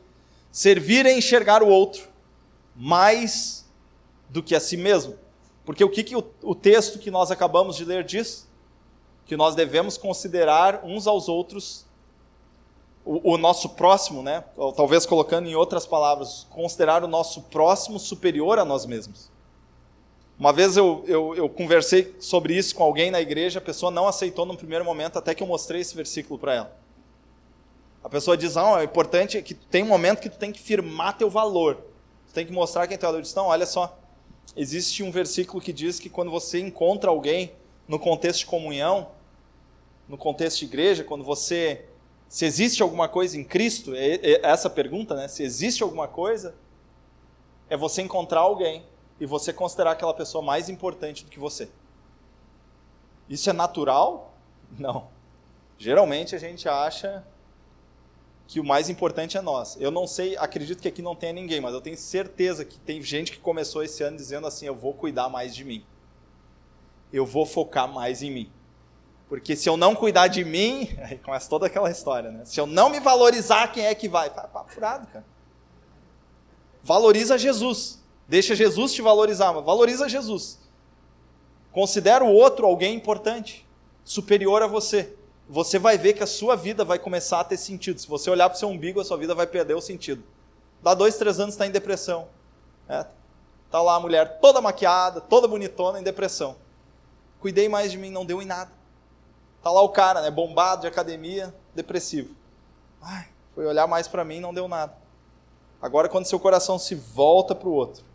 Servir 0.52 1.06
é 1.06 1.16
enxergar 1.16 1.62
o 1.62 1.68
outro 1.68 2.08
mais 2.76 3.66
do 4.30 4.42
que 4.42 4.56
a 4.56 4.60
si 4.60 4.78
mesmo. 4.78 5.16
Porque 5.66 5.84
o 5.84 5.90
que, 5.90 6.04
que 6.04 6.16
o, 6.16 6.24
o 6.42 6.56
texto 6.56 6.98
que 6.98 7.12
nós 7.12 7.30
acabamos 7.30 7.76
de 7.76 7.86
ler 7.86 8.04
diz? 8.04 8.48
Que 9.26 9.38
nós 9.38 9.54
devemos 9.54 9.98
considerar 9.98 10.84
uns 10.84 11.06
aos 11.06 11.30
outros 11.30 11.86
o, 13.06 13.34
o, 13.34 13.38
nosso 13.38 13.70
próximo, 13.70 14.22
né? 14.22 14.44
Ou, 14.58 14.72
talvez 14.72 15.06
colocando 15.06 15.48
em 15.48 15.56
outras 15.56 15.86
palavras, 15.86 16.48
considerar 16.50 17.04
o 17.04 17.08
nosso 17.08 17.44
próximo 17.44 18.00
superior 18.00 18.60
a 18.60 18.66
nós 18.66 18.86
mesmos. 18.86 19.30
Uma 20.40 20.54
vez 20.54 20.78
eu, 20.78 21.04
eu, 21.06 21.36
eu, 21.36 21.50
conversei 21.50 22.16
sobre 22.20 22.56
isso 22.56 22.74
com 22.74 22.82
alguém 22.82 23.12
na 23.12 23.20
igreja, 23.20 23.60
a 23.60 23.62
pessoa 23.62 23.92
não 23.92 24.08
aceitou 24.08 24.46
no 24.46 24.56
primeiro 24.56 24.86
momento, 24.86 25.20
até 25.20 25.36
que 25.36 25.44
eu 25.44 25.48
mostrei 25.48 25.82
esse 25.82 25.94
versículo 25.94 26.40
para 26.40 26.56
ela. 26.56 26.78
A 28.02 28.08
pessoa 28.08 28.38
diz: 28.38 28.56
Não, 28.56 28.78
é 28.78 28.86
importante 28.86 29.42
que 29.42 29.54
tem 29.54 29.84
um 29.84 29.88
momento 29.88 30.22
que 30.22 30.30
tu 30.30 30.38
tem 30.38 30.52
que 30.52 30.62
firmar 30.62 31.18
teu 31.18 31.30
valor. 31.30 31.76
Tu 32.28 32.34
tem 32.34 32.46
que 32.46 32.54
mostrar 32.54 32.88
quem 32.88 32.98
tu 32.98 33.06
é. 33.06 33.10
Eu 33.10 33.22
disse: 33.22 33.36
Não, 33.36 33.48
olha 33.48 33.66
só 33.66 34.00
existe 34.56 35.04
um 35.04 35.12
versículo 35.12 35.62
que 35.62 35.72
diz 35.72 36.00
que 36.00 36.10
quando 36.10 36.32
você 36.32 36.60
encontra 36.60 37.10
alguém 37.10 37.54
no 37.88 38.00
contexto 38.00 38.40
de 38.40 38.46
comunhão, 38.46 39.10
no 40.08 40.18
contexto 40.18 40.60
de 40.60 40.66
igreja, 40.66 41.04
quando 41.04 41.24
você 41.24 41.86
se 42.28 42.46
existe 42.46 42.84
alguma 42.84 43.08
coisa 43.08 43.38
em 43.38 43.44
Cristo, 43.44 43.96
é, 43.96 44.16
é 44.16 44.42
essa 44.44 44.70
pergunta, 44.70 45.16
né? 45.16 45.28
Se 45.28 45.44
existe 45.44 45.82
alguma 45.82 46.08
coisa, 46.08 46.56
é 47.70 47.78
você 47.78 48.02
encontrar 48.02 48.42
alguém 48.42 48.84
e 49.20 49.26
você 49.26 49.52
considerar 49.52 49.92
aquela 49.92 50.14
pessoa 50.14 50.44
mais 50.44 50.70
importante 50.70 51.26
do 51.26 51.32
que 51.32 51.40
você. 51.40 51.70
Isso 53.28 53.50
é 53.50 53.54
natural? 53.54 54.34
Não. 54.78 55.08
Geralmente 55.78 56.36
a 56.36 56.40
gente 56.40 56.68
acha 56.68 57.24
que 58.48 58.60
o 58.60 58.64
mais 58.64 58.90
importante 58.90 59.38
é 59.38 59.42
nós. 59.42 59.78
Eu 59.80 59.92
não 59.92 60.08
sei, 60.08 60.36
acredito 60.38 60.82
que 60.82 60.88
aqui 60.88 61.02
não 61.02 61.16
tenha 61.16 61.34
ninguém, 61.34 61.62
mas 61.62 61.74
eu 61.74 61.82
tenho 61.82 61.96
certeza 61.96 62.66
que 62.66 62.80
tem 62.80 63.02
gente 63.02 63.32
que 63.32 63.38
começou 63.38 63.84
esse 63.84 64.02
ano 64.02 64.18
dizendo 64.18 64.48
assim: 64.48 64.66
eu 64.66 64.76
vou 64.76 64.94
cuidar 64.94 65.30
mais 65.30 65.56
de 65.56 65.64
mim. 65.64 65.86
Eu 67.14 67.26
vou 67.26 67.46
focar 67.46 67.88
mais 67.88 68.24
em 68.24 68.32
mim. 68.32 68.52
Porque 69.28 69.56
se 69.56 69.70
eu 69.70 69.78
não 69.78 69.94
cuidar 69.94 70.28
de 70.28 70.44
mim, 70.44 70.90
aí 71.06 71.20
começa 71.20 71.48
toda 71.48 71.68
aquela 71.68 71.92
história, 71.92 72.32
né? 72.32 72.44
Se 72.46 72.60
eu 72.60 72.66
não 72.66 72.90
me 72.90 73.00
valorizar, 73.00 73.68
quem 73.68 73.86
é 73.86 73.94
que 73.94 74.10
vai? 74.10 74.32
Papo 74.32 74.72
furado, 74.72 75.06
cara. 75.08 75.26
Valoriza 76.82 77.38
Jesus. 77.38 77.99
Deixa 78.30 78.56
Jesus 78.56 78.94
te 78.94 79.02
valorizar, 79.02 79.52
mas 79.52 79.66
valoriza 79.66 80.08
Jesus. 80.08 80.58
Considera 81.74 82.24
o 82.24 82.32
outro 82.32 82.66
alguém 82.66 82.96
importante, 82.96 83.68
superior 84.06 84.64
a 84.64 84.68
você 84.68 85.18
você 85.50 85.80
vai 85.80 85.98
ver 85.98 86.14
que 86.14 86.22
a 86.22 86.28
sua 86.28 86.56
vida 86.56 86.86
vai 86.86 87.00
começar 87.00 87.40
a 87.40 87.44
ter 87.44 87.58
sentido. 87.58 88.00
Se 88.00 88.08
você 88.08 88.30
olhar 88.30 88.48
para 88.48 88.56
o 88.56 88.60
seu 88.60 88.70
umbigo, 88.70 89.02
a 89.02 89.04
sua 89.04 89.18
vida 89.18 89.34
vai 89.34 89.48
perder 89.48 89.74
o 89.74 89.82
sentido. 89.82 90.24
Dá 90.82 90.94
dois, 90.94 91.18
três 91.18 91.40
anos 91.40 91.56
está 91.56 91.66
em 91.66 91.72
depressão. 91.72 92.28
É. 92.88 93.08
Tá 93.72 93.82
lá 93.82 93.96
a 93.96 94.00
mulher 94.00 94.40
toda 94.40 94.62
maquiada, 94.62 95.20
toda 95.20 95.48
bonitona, 95.48 96.00
em 96.00 96.04
depressão. 96.04 96.56
Cuidei 97.40 97.68
mais 97.68 97.92
de 97.92 97.98
mim, 97.98 98.12
não 98.12 98.26
deu 98.26 98.44
em 98.44 98.46
nada. 98.46 98.72
Tá 99.64 99.72
lá 99.72 99.82
o 99.82 99.90
cara, 99.90 100.22
né, 100.22 100.30
bombado 100.30 100.82
de 100.82 100.88
academia, 100.88 101.54
depressivo. 101.74 102.36
Ai, 103.02 103.28
foi 103.56 103.66
olhar 103.66 103.88
mais 103.88 104.08
para 104.08 104.24
mim, 104.24 104.40
não 104.40 104.54
deu 104.54 104.68
nada. 104.68 104.96
Agora, 105.82 106.08
quando 106.08 106.26
seu 106.26 106.40
coração 106.40 106.78
se 106.78 106.94
volta 106.94 107.56
para 107.56 107.68
o 107.68 107.74
outro, 107.74 108.06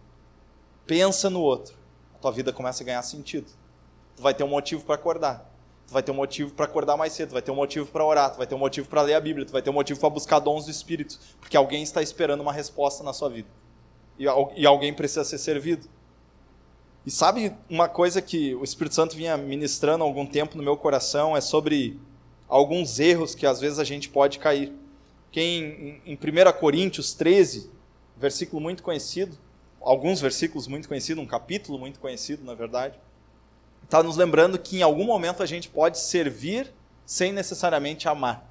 pensa 0.87 1.29
no 1.31 1.41
outro, 1.41 1.77
a 2.15 2.19
tua 2.19 2.31
vida 2.31 2.53
começa 2.53 2.83
a 2.83 2.87
ganhar 2.87 3.03
sentido. 3.03 3.51
Tu 4.17 4.23
vai 4.23 4.35
ter 4.35 4.45
um 4.45 4.49
motivo 4.49 4.85
para 4.85 4.95
acordar. 4.95 5.51
Tu 5.87 5.93
vai 5.93 6.03
ter 6.03 6.13
um 6.13 6.15
motivo 6.15 6.55
para 6.55 6.65
acordar 6.65 6.97
mais 6.97 7.13
cedo, 7.13 7.31
tu 7.31 7.33
vai 7.33 7.43
ter 7.43 7.51
um 7.51 7.57
motivo 7.57 7.87
para 7.91 8.05
orar, 8.05 8.33
tu 8.33 8.39
vai 8.39 8.47
ter 8.47 8.55
um 8.55 8.59
motivo 8.59 8.89
para 8.89 9.03
ler 9.03 9.15
a 9.15 9.21
Bíblia, 9.21 9.45
tu 9.45 9.53
vai 9.53 9.61
ter 9.61 9.69
um 9.69 9.75
motivo 9.75 10.01
para 10.01 10.09
buscar 10.09 10.39
dons 10.39 10.65
do 10.65 10.71
Espírito, 10.71 11.19
porque 11.41 11.57
alguém 11.57 11.83
está 11.83 12.01
esperando 12.01 12.41
uma 12.41 12.53
resposta 12.53 13.05
na 13.05 13.13
sua 13.13 13.29
vida. 13.29 13.49
E, 14.19 14.25
e 14.57 14.67
alguém 14.67 14.95
precisa 14.95 15.25
ser 15.25 15.39
servido. 15.39 15.87
E 17.05 17.11
sabe 17.11 17.53
uma 17.69 17.87
coisa 17.87 18.23
que 18.23 18.55
o 18.55 18.65
Espírito 18.65 18.95
Santo 18.95 19.15
vinha 19.15 19.37
ministrando 19.37 20.03
há 20.03 20.07
algum 20.07 20.25
tempo 20.25 20.57
no 20.57 20.63
meu 20.63 20.77
coração 20.77 21.37
é 21.37 21.41
sobre 21.41 22.01
alguns 22.49 22.99
erros 22.99 23.35
que 23.35 23.47
às 23.47 23.61
vezes 23.61 23.79
a 23.79 23.85
gente 23.85 24.09
pode 24.09 24.39
cair. 24.39 24.73
Quem 25.31 26.01
em 26.07 26.15
1 26.15 26.19
Coríntios 26.59 27.13
13, 27.13 27.71
versículo 28.17 28.63
muito 28.63 28.83
conhecido, 28.83 29.37
alguns 29.85 30.21
versículos 30.21 30.67
muito 30.67 30.89
conhecidos, 30.89 31.23
um 31.23 31.27
capítulo 31.27 31.79
muito 31.79 32.01
conhecido, 32.01 32.43
na 32.45 32.55
verdade, 32.55 32.99
está 33.83 34.03
nos 34.03 34.17
lembrando 34.17 34.59
que 34.59 34.79
em 34.79 34.83
algum 34.83 35.05
momento 35.05 35.43
a 35.43 35.47
gente 35.47 35.69
pode 35.69 35.99
servir 35.99 36.73
sem 37.05 37.33
necessariamente 37.33 38.09
amar. 38.09 38.51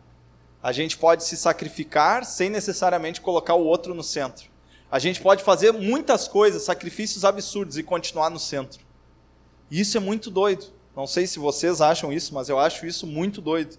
A 0.61 0.71
gente 0.71 0.97
pode 0.97 1.23
se 1.23 1.35
sacrificar 1.35 2.23
sem 2.23 2.49
necessariamente 2.49 3.19
colocar 3.19 3.55
o 3.55 3.65
outro 3.65 3.93
no 3.93 4.03
centro. 4.03 4.45
A 4.89 4.99
gente 4.99 5.19
pode 5.19 5.43
fazer 5.43 5.73
muitas 5.73 6.27
coisas, 6.27 6.63
sacrifícios 6.63 7.25
absurdos 7.25 7.77
e 7.77 7.83
continuar 7.83 8.29
no 8.29 8.39
centro. 8.39 8.79
Isso 9.69 9.97
é 9.97 9.99
muito 9.99 10.29
doido. 10.29 10.67
Não 10.95 11.07
sei 11.07 11.25
se 11.25 11.39
vocês 11.39 11.81
acham 11.81 12.13
isso, 12.13 12.33
mas 12.33 12.47
eu 12.47 12.59
acho 12.59 12.85
isso 12.85 13.07
muito 13.07 13.41
doido. 13.41 13.75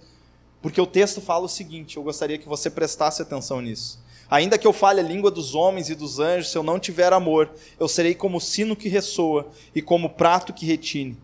Porque 0.60 0.80
o 0.80 0.86
texto 0.86 1.20
fala 1.20 1.44
o 1.44 1.48
seguinte, 1.48 1.96
eu 1.96 2.02
gostaria 2.02 2.36
que 2.36 2.48
você 2.48 2.68
prestasse 2.68 3.22
atenção 3.22 3.60
nisso. 3.60 4.02
Ainda 4.30 4.58
que 4.58 4.66
eu 4.66 4.72
fale 4.72 5.00
a 5.00 5.04
língua 5.04 5.30
dos 5.30 5.54
homens 5.54 5.90
e 5.90 5.94
dos 5.94 6.18
anjos, 6.18 6.50
se 6.50 6.58
eu 6.58 6.62
não 6.62 6.78
tiver 6.78 7.12
amor, 7.12 7.50
eu 7.78 7.86
serei 7.86 8.14
como 8.14 8.40
sino 8.40 8.74
que 8.74 8.88
ressoa 8.88 9.48
e 9.74 9.82
como 9.82 10.10
prato 10.10 10.52
que 10.52 10.66
retine. 10.66 11.16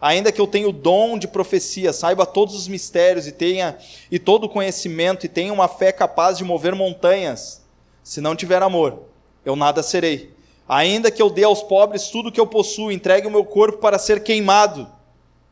Ainda 0.00 0.30
que 0.30 0.40
eu 0.40 0.46
tenha 0.46 0.68
o 0.68 0.72
dom 0.72 1.18
de 1.18 1.26
profecia, 1.26 1.92
saiba 1.92 2.24
todos 2.24 2.54
os 2.54 2.68
mistérios 2.68 3.26
e 3.26 3.32
tenha 3.32 3.76
e 4.10 4.18
todo 4.18 4.44
o 4.44 4.48
conhecimento 4.48 5.26
e 5.26 5.28
tenha 5.28 5.52
uma 5.52 5.66
fé 5.66 5.90
capaz 5.90 6.38
de 6.38 6.44
mover 6.44 6.74
montanhas, 6.74 7.66
se 8.04 8.20
não 8.20 8.36
tiver 8.36 8.62
amor, 8.62 9.02
eu 9.44 9.56
nada 9.56 9.82
serei. 9.82 10.32
Ainda 10.68 11.10
que 11.10 11.20
eu 11.20 11.28
dê 11.28 11.44
aos 11.44 11.62
pobres 11.62 12.08
tudo 12.08 12.28
o 12.28 12.32
que 12.32 12.40
eu 12.40 12.46
possuo, 12.46 12.92
entregue 12.92 13.26
o 13.26 13.30
meu 13.30 13.44
corpo 13.44 13.78
para 13.78 13.98
ser 13.98 14.22
queimado. 14.22 14.88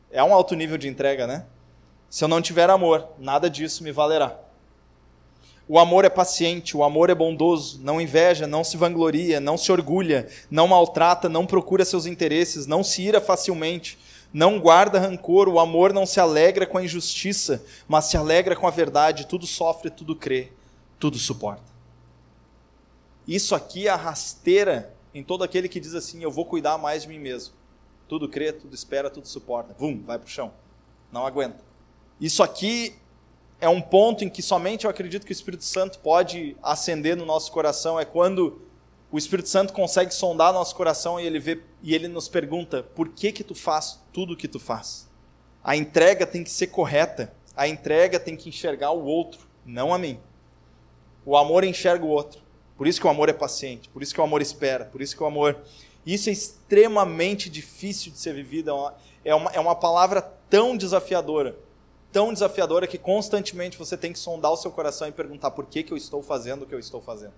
É 0.09 0.23
um 0.23 0.33
alto 0.33 0.55
nível 0.55 0.77
de 0.77 0.87
entrega, 0.87 1.27
né? 1.27 1.45
Se 2.09 2.23
eu 2.23 2.27
não 2.27 2.41
tiver 2.41 2.69
amor, 2.69 3.09
nada 3.19 3.49
disso 3.49 3.83
me 3.83 3.91
valerá. 3.91 4.46
O 5.69 5.77
amor 5.77 6.05
é 6.05 6.09
paciente, 6.09 6.77
o 6.77 6.83
amor 6.83 7.09
é 7.09 7.15
bondoso, 7.15 7.81
não 7.83 7.99
inveja, 7.99 8.47
não 8.47 8.63
se 8.63 8.77
vangloria, 8.77 9.39
não 9.39 9.57
se 9.57 9.69
orgulha, 9.69 10.29
não 10.49 10.67
maltrata, 10.67 11.27
não 11.27 11.45
procura 11.45 11.83
seus 11.83 12.05
interesses, 12.05 12.65
não 12.65 12.83
se 12.83 13.01
ira 13.01 13.19
facilmente, 13.19 13.97
não 14.33 14.59
guarda 14.59 14.99
rancor, 14.99 15.49
o 15.49 15.59
amor 15.59 15.91
não 15.91 16.05
se 16.05 16.19
alegra 16.21 16.65
com 16.65 16.77
a 16.77 16.83
injustiça, 16.83 17.65
mas 17.87 18.05
se 18.05 18.15
alegra 18.15 18.55
com 18.55 18.65
a 18.65 18.71
verdade, 18.71 19.27
tudo 19.27 19.45
sofre, 19.45 19.89
tudo 19.89 20.15
crê, 20.15 20.51
tudo 20.97 21.17
suporta. 21.17 21.77
Isso 23.27 23.53
aqui 23.53 23.87
é 23.87 23.89
a 23.89 23.95
rasteira 23.97 24.93
em 25.13 25.21
todo 25.21 25.43
aquele 25.43 25.67
que 25.67 25.81
diz 25.81 25.93
assim: 25.93 26.23
Eu 26.23 26.31
vou 26.31 26.45
cuidar 26.45 26.77
mais 26.77 27.01
de 27.01 27.09
mim 27.09 27.19
mesmo. 27.19 27.53
Tudo 28.07 28.29
crê, 28.29 28.53
tudo 28.53 28.73
espera, 28.73 29.09
tudo 29.09 29.27
suporta. 29.27 29.75
Vum, 29.77 30.01
vai 30.05 30.17
para 30.17 30.27
o 30.27 30.29
chão. 30.29 30.53
Não 31.11 31.25
aguenta. 31.25 31.61
Isso 32.21 32.41
aqui 32.41 32.95
é 33.59 33.67
um 33.67 33.81
ponto 33.81 34.23
em 34.23 34.29
que 34.29 34.41
somente 34.41 34.85
eu 34.85 34.91
acredito 34.91 35.25
que 35.25 35.31
o 35.31 35.33
Espírito 35.33 35.63
Santo 35.63 35.99
pode 35.99 36.55
acender 36.61 37.15
no 37.15 37.25
nosso 37.25 37.51
coração. 37.51 37.99
É 37.99 38.05
quando 38.05 38.61
o 39.11 39.17
Espírito 39.17 39.49
Santo 39.49 39.73
consegue 39.73 40.13
sondar 40.13 40.53
nosso 40.53 40.75
coração 40.75 41.19
e 41.19 41.25
ele 41.25 41.39
vê 41.39 41.61
e 41.81 41.95
ele 41.95 42.07
nos 42.07 42.27
pergunta: 42.27 42.83
por 42.83 43.09
que 43.09 43.31
que 43.31 43.43
tu 43.43 43.55
faz 43.55 43.99
tudo 44.13 44.33
o 44.33 44.37
que 44.37 44.47
tu 44.47 44.59
faz? 44.59 45.09
A 45.63 45.75
entrega 45.75 46.25
tem 46.25 46.43
que 46.43 46.51
ser 46.51 46.67
correta. 46.67 47.33
A 47.55 47.67
entrega 47.67 48.19
tem 48.19 48.35
que 48.35 48.49
enxergar 48.49 48.91
o 48.91 49.03
outro, 49.03 49.47
não 49.65 49.91
a 49.91 49.97
mim. 49.97 50.19
O 51.25 51.35
amor 51.35 51.63
enxerga 51.63 52.05
o 52.05 52.09
outro. 52.09 52.39
Por 52.77 52.85
isso 52.85 53.01
que 53.01 53.07
o 53.07 53.09
amor 53.09 53.27
é 53.27 53.33
paciente, 53.33 53.89
por 53.89 54.03
isso 54.03 54.13
que 54.13 54.21
o 54.21 54.23
amor 54.23 54.39
espera, 54.39 54.85
por 54.85 55.01
isso 55.01 55.17
que 55.17 55.23
o 55.23 55.25
amor. 55.25 55.57
Isso 56.05 56.29
é 56.29 56.31
extremamente 56.31 57.49
difícil 57.49 58.11
de 58.11 58.19
ser 58.19 58.33
vivido, 58.33 58.69
é 58.69 58.73
uma, 58.73 58.95
é 59.25 59.35
uma, 59.35 59.51
é 59.53 59.59
uma 59.59 59.75
palavra 59.75 60.21
tão 60.21 60.77
desafiadora, 60.77 61.57
tão 62.11 62.33
desafiadora 62.33 62.87
que 62.87 62.97
constantemente 62.97 63.77
você 63.77 63.97
tem 63.97 64.13
que 64.13 64.19
sondar 64.19 64.51
o 64.51 64.57
seu 64.57 64.71
coração 64.71 65.07
e 65.07 65.11
perguntar 65.11 65.51
por 65.51 65.65
que, 65.65 65.83
que 65.83 65.91
eu 65.91 65.97
estou 65.97 66.21
fazendo 66.21 66.63
o 66.63 66.65
que 66.65 66.73
eu 66.73 66.79
estou 66.79 67.01
fazendo. 67.01 67.33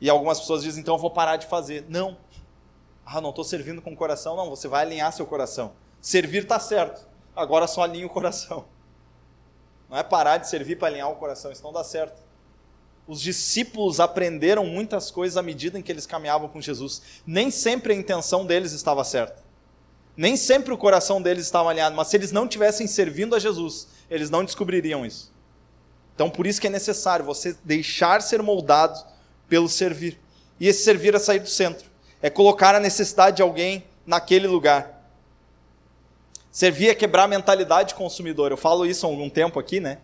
E 0.00 0.10
algumas 0.10 0.40
pessoas 0.40 0.62
dizem, 0.62 0.82
então 0.82 0.94
eu 0.94 0.98
vou 0.98 1.10
parar 1.10 1.36
de 1.36 1.46
fazer. 1.46 1.84
Não. 1.88 2.18
Ah, 3.04 3.20
não 3.20 3.30
estou 3.30 3.44
servindo 3.44 3.80
com 3.80 3.92
o 3.92 3.96
coração. 3.96 4.36
Não, 4.36 4.50
você 4.50 4.68
vai 4.68 4.84
alinhar 4.84 5.12
seu 5.12 5.26
coração. 5.26 5.72
Servir 6.00 6.42
está 6.42 6.58
certo. 6.58 7.06
Agora 7.34 7.66
só 7.66 7.82
alinha 7.82 8.06
o 8.06 8.10
coração. 8.10 8.66
Não 9.88 9.96
é 9.96 10.02
parar 10.02 10.38
de 10.38 10.48
servir 10.48 10.76
para 10.76 10.88
alinhar 10.88 11.10
o 11.10 11.16
coração, 11.16 11.52
isso 11.52 11.62
não 11.62 11.72
dá 11.72 11.84
certo. 11.84 12.24
Os 13.06 13.20
discípulos 13.20 14.00
aprenderam 14.00 14.66
muitas 14.66 15.12
coisas 15.12 15.36
à 15.36 15.42
medida 15.42 15.78
em 15.78 15.82
que 15.82 15.92
eles 15.92 16.06
caminhavam 16.06 16.48
com 16.48 16.60
Jesus. 16.60 17.22
Nem 17.24 17.52
sempre 17.52 17.92
a 17.92 17.96
intenção 17.96 18.44
deles 18.44 18.72
estava 18.72 19.04
certa. 19.04 19.45
Nem 20.16 20.36
sempre 20.36 20.72
o 20.72 20.78
coração 20.78 21.20
deles 21.20 21.44
estava 21.44 21.70
alinhado, 21.70 21.94
mas 21.94 22.08
se 22.08 22.16
eles 22.16 22.32
não 22.32 22.48
tivessem 22.48 22.86
servindo 22.86 23.34
a 23.34 23.38
Jesus, 23.38 23.88
eles 24.10 24.30
não 24.30 24.44
descobririam 24.44 25.04
isso. 25.04 25.32
Então, 26.14 26.30
por 26.30 26.46
isso 26.46 26.60
que 26.60 26.66
é 26.66 26.70
necessário 26.70 27.24
você 27.24 27.54
deixar 27.62 28.22
ser 28.22 28.42
moldado 28.42 28.98
pelo 29.48 29.68
servir. 29.68 30.18
E 30.58 30.66
esse 30.66 30.82
servir 30.82 31.14
é 31.14 31.18
sair 31.18 31.40
do 31.40 31.48
centro, 31.48 31.90
é 32.22 32.30
colocar 32.30 32.74
a 32.74 32.80
necessidade 32.80 33.36
de 33.36 33.42
alguém 33.42 33.84
naquele 34.06 34.46
lugar. 34.46 34.96
Servir 36.50 36.88
é 36.88 36.94
quebrar 36.94 37.24
a 37.24 37.28
mentalidade 37.28 37.94
consumidora. 37.94 38.54
Eu 38.54 38.56
falo 38.56 38.86
isso 38.86 39.04
há 39.04 39.10
algum 39.10 39.28
tempo 39.28 39.60
aqui, 39.60 39.78
né? 39.78 39.98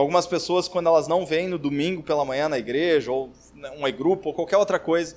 algumas 0.00 0.26
pessoas, 0.26 0.68
quando 0.68 0.86
elas 0.86 1.08
não 1.08 1.26
vêm 1.26 1.48
no 1.48 1.58
domingo 1.58 2.02
pela 2.02 2.24
manhã 2.24 2.48
na 2.48 2.58
igreja, 2.58 3.10
ou 3.10 3.32
um 3.76 3.86
e-grupo, 3.86 4.28
ou 4.28 4.34
qualquer 4.34 4.56
outra 4.56 4.78
coisa, 4.78 5.16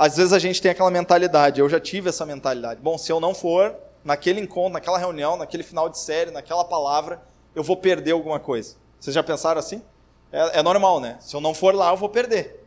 às 0.00 0.16
vezes 0.16 0.32
a 0.32 0.38
gente 0.38 0.62
tem 0.62 0.70
aquela 0.70 0.90
mentalidade. 0.90 1.60
Eu 1.60 1.68
já 1.68 1.78
tive 1.78 2.08
essa 2.08 2.24
mentalidade. 2.24 2.80
Bom, 2.80 2.96
se 2.96 3.12
eu 3.12 3.20
não 3.20 3.34
for 3.34 3.76
naquele 4.02 4.40
encontro, 4.40 4.72
naquela 4.72 4.96
reunião, 4.96 5.36
naquele 5.36 5.62
final 5.62 5.90
de 5.90 5.98
série, 5.98 6.30
naquela 6.30 6.64
palavra, 6.64 7.20
eu 7.54 7.62
vou 7.62 7.76
perder 7.76 8.12
alguma 8.12 8.40
coisa. 8.40 8.76
Vocês 8.98 9.12
já 9.12 9.22
pensaram 9.22 9.58
assim? 9.58 9.82
É, 10.32 10.60
é 10.60 10.62
normal, 10.62 11.00
né? 11.00 11.18
Se 11.20 11.36
eu 11.36 11.40
não 11.42 11.52
for 11.52 11.74
lá, 11.74 11.90
eu 11.90 11.98
vou 11.98 12.08
perder. 12.08 12.64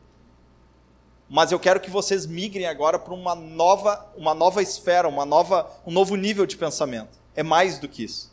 Mas 1.28 1.52
eu 1.52 1.60
quero 1.60 1.80
que 1.80 1.89
vocês 1.89 2.28
migrem 2.28 2.67
agora 2.67 3.00
para 3.00 3.15
uma 3.15 3.34
nova, 3.34 4.06
uma 4.15 4.36
nova 4.36 4.62
esfera, 4.62 5.08
uma 5.08 5.26
nova, 5.26 5.67
um 5.88 5.91
novo 5.91 6.15
nível 6.15 6.46
de 6.46 6.56
pensamento. 6.56 7.17
É 7.36 7.41
mais 7.41 7.80
do 7.80 7.89
que 7.89 8.04
isso. 8.04 8.32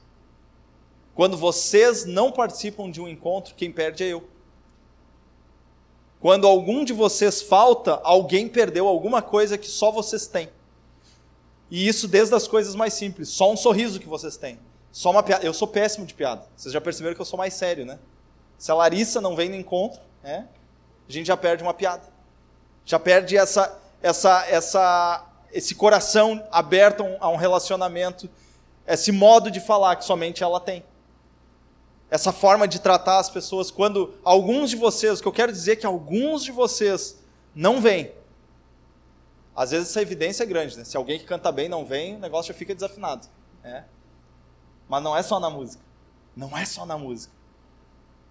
Quando 1.15 1.39
vocês 1.39 2.05
não 2.05 2.31
participam 2.31 2.91
de 2.91 3.01
um 3.01 3.09
encontro, 3.09 3.55
quem 3.55 3.73
perde 3.73 4.05
é 4.05 4.09
eu. 4.09 4.29
Quando 6.21 6.47
algum 6.47 6.85
de 6.85 6.93
vocês 6.93 7.41
falta, 7.41 7.99
alguém 8.05 8.47
perdeu 8.47 8.87
alguma 8.87 9.23
coisa 9.23 9.57
que 9.57 9.67
só 9.67 9.91
vocês 9.91 10.27
têm. 10.27 10.51
E 11.71 11.89
isso 11.89 12.07
desde 12.07 12.35
as 12.35 12.47
coisas 12.47 12.75
mais 12.75 12.93
simples. 12.93 13.31
Só 13.31 13.51
um 13.51 13.57
sorriso 13.57 13.99
que 13.99 14.07
vocês 14.07 14.37
têm. 14.37 14.59
Só 14.93 15.11
uma 15.11 15.23
piada. 15.23 15.47
Eu 15.47 15.55
sou 15.55 15.67
péssimo 15.67 16.05
de 16.05 16.13
piada. 16.13 16.47
Vocês 16.55 16.75
já 16.75 16.81
perceberam 16.81 17.15
que 17.15 17.21
eu 17.21 17.27
sou 17.27 17.39
mais 17.39 17.55
sério, 17.55 17.87
né? 17.87 17.99
Se 18.59 18.71
a 18.71 18.75
Larissa 18.75 19.21
não 19.21 19.35
vem 19.35 19.49
no 19.49 19.57
encontro, 19.57 20.01
né, 20.23 20.47
a 21.09 21.13
gente 21.13 21.27
já 21.27 21.37
perde 21.37 21.63
uma 21.63 21.73
piada. 21.73 22.03
Já 22.85 22.99
perde 22.99 23.37
essa, 23.37 23.79
essa, 24.03 24.47
essa, 24.47 25.27
esse 25.51 25.75
coração 25.75 26.47
aberto 26.53 27.05
a 27.21 27.31
um 27.31 27.37
relacionamento, 27.37 28.29
esse 28.87 29.11
modo 29.11 29.51
de 29.51 29.61
falar 29.61 29.97
que 29.97 30.05
somente 30.05 30.43
ela 30.43 30.61
tem 30.61 30.85
essa 32.11 32.33
forma 32.33 32.67
de 32.67 32.81
tratar 32.81 33.21
as 33.21 33.31
pessoas, 33.31 33.71
quando 33.71 34.15
alguns 34.25 34.69
de 34.71 34.77
vocês, 34.77 35.21
o 35.21 35.23
que 35.23 35.29
eu 35.29 35.33
quero 35.33 35.53
dizer 35.53 35.73
é 35.73 35.77
que 35.77 35.87
alguns 35.87 36.43
de 36.43 36.51
vocês 36.51 37.23
não 37.55 37.81
vêm. 37.81 38.13
Às 39.55 39.71
vezes 39.71 39.91
essa 39.91 40.03
evidência 40.03 40.43
é 40.43 40.47
grande, 40.47 40.77
né? 40.77 40.85
Se 40.85 40.97
alguém 40.97 41.21
que 41.21 41.25
canta 41.25 41.53
bem 41.53 41.69
não 41.69 41.85
vem, 41.85 42.17
o 42.17 42.19
negócio 42.19 42.53
já 42.53 42.59
fica 42.59 42.75
desafinado. 42.75 43.29
Né? 43.63 43.85
Mas 44.89 45.03
não 45.03 45.17
é 45.17 45.23
só 45.23 45.39
na 45.39 45.49
música. 45.49 45.85
Não 46.35 46.57
é 46.59 46.65
só 46.65 46.85
na 46.85 46.99
música. 46.99 47.33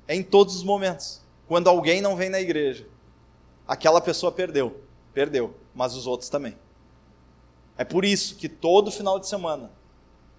É 0.07 0.15
em 0.15 0.23
todos 0.23 0.55
os 0.55 0.63
momentos. 0.63 1.21
Quando 1.47 1.69
alguém 1.69 2.01
não 2.01 2.15
vem 2.17 2.29
na 2.29 2.39
igreja, 2.39 2.85
aquela 3.65 4.01
pessoa 4.01 4.31
perdeu. 4.31 4.83
Perdeu. 5.13 5.55
Mas 5.73 5.95
os 5.95 6.05
outros 6.05 6.29
também. 6.29 6.57
É 7.77 7.85
por 7.85 8.03
isso 8.03 8.35
que 8.35 8.49
todo 8.49 8.91
final 8.91 9.19
de 9.19 9.27
semana, 9.27 9.71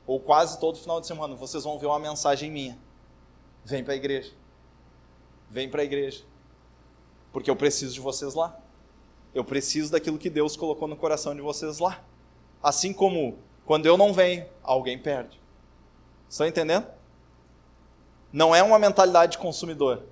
ou 0.07 0.21
quase 0.21 0.61
todo 0.61 0.77
final 0.77 1.01
de 1.01 1.07
semana, 1.07 1.35
vocês 1.35 1.65
vão 1.65 1.79
ver 1.79 1.87
uma 1.87 1.99
mensagem 1.99 2.51
minha 2.51 2.79
Vem 3.65 3.85
para 3.85 3.93
a 3.95 3.97
igreja. 3.97 4.33
Vem 5.49 5.69
para 5.69 5.83
a 5.83 5.85
igreja. 5.85 6.25
Porque 7.33 7.51
eu 7.51 7.57
preciso 7.57 7.95
de 7.95 8.01
vocês 8.01 8.35
lá. 8.35 8.59
Eu 9.35 9.45
preciso 9.45 9.93
daquilo 9.93 10.19
que 10.19 10.31
Deus 10.31 10.57
colocou 10.57 10.89
no 10.89 10.97
coração 10.97 11.35
de 11.35 11.41
vocês 11.41 11.79
lá. 11.79 12.03
Assim 12.63 12.93
como 12.93 13.39
quando 13.65 13.87
eu 13.87 13.97
não 13.97 14.13
venho, 14.13 14.47
alguém 14.63 14.99
perde. 14.99 15.41
Estão 16.29 16.47
entendendo? 16.47 16.87
Não 18.33 18.55
é 18.55 18.63
uma 18.63 18.79
mentalidade 18.79 19.33
de 19.33 19.39
consumidor. 19.39 20.05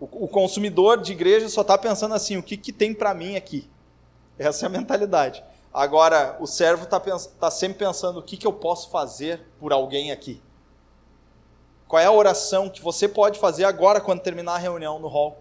O, 0.00 0.28
consumidor 0.28 1.00
de 1.00 1.12
igreja 1.12 1.48
só 1.48 1.62
está 1.62 1.76
pensando 1.76 2.14
assim: 2.14 2.36
o 2.36 2.42
que, 2.42 2.56
que 2.56 2.72
tem 2.72 2.94
para 2.94 3.12
mim 3.14 3.36
aqui? 3.36 3.68
Essa 4.38 4.64
é 4.64 4.68
a 4.68 4.70
mentalidade. 4.70 5.42
Agora, 5.74 6.36
o 6.40 6.46
servo 6.46 6.84
está 6.84 7.00
tá 7.00 7.50
sempre 7.50 7.78
pensando: 7.78 8.20
o 8.20 8.22
que, 8.22 8.36
que 8.36 8.46
eu 8.46 8.52
posso 8.52 8.90
fazer 8.90 9.40
por 9.58 9.72
alguém 9.72 10.12
aqui? 10.12 10.40
Qual 11.88 12.00
é 12.00 12.04
a 12.04 12.12
oração 12.12 12.68
que 12.68 12.82
você 12.82 13.08
pode 13.08 13.38
fazer 13.38 13.64
agora 13.64 13.98
quando 13.98 14.20
terminar 14.20 14.56
a 14.56 14.58
reunião 14.58 14.98
no 14.98 15.08
hall? 15.08 15.38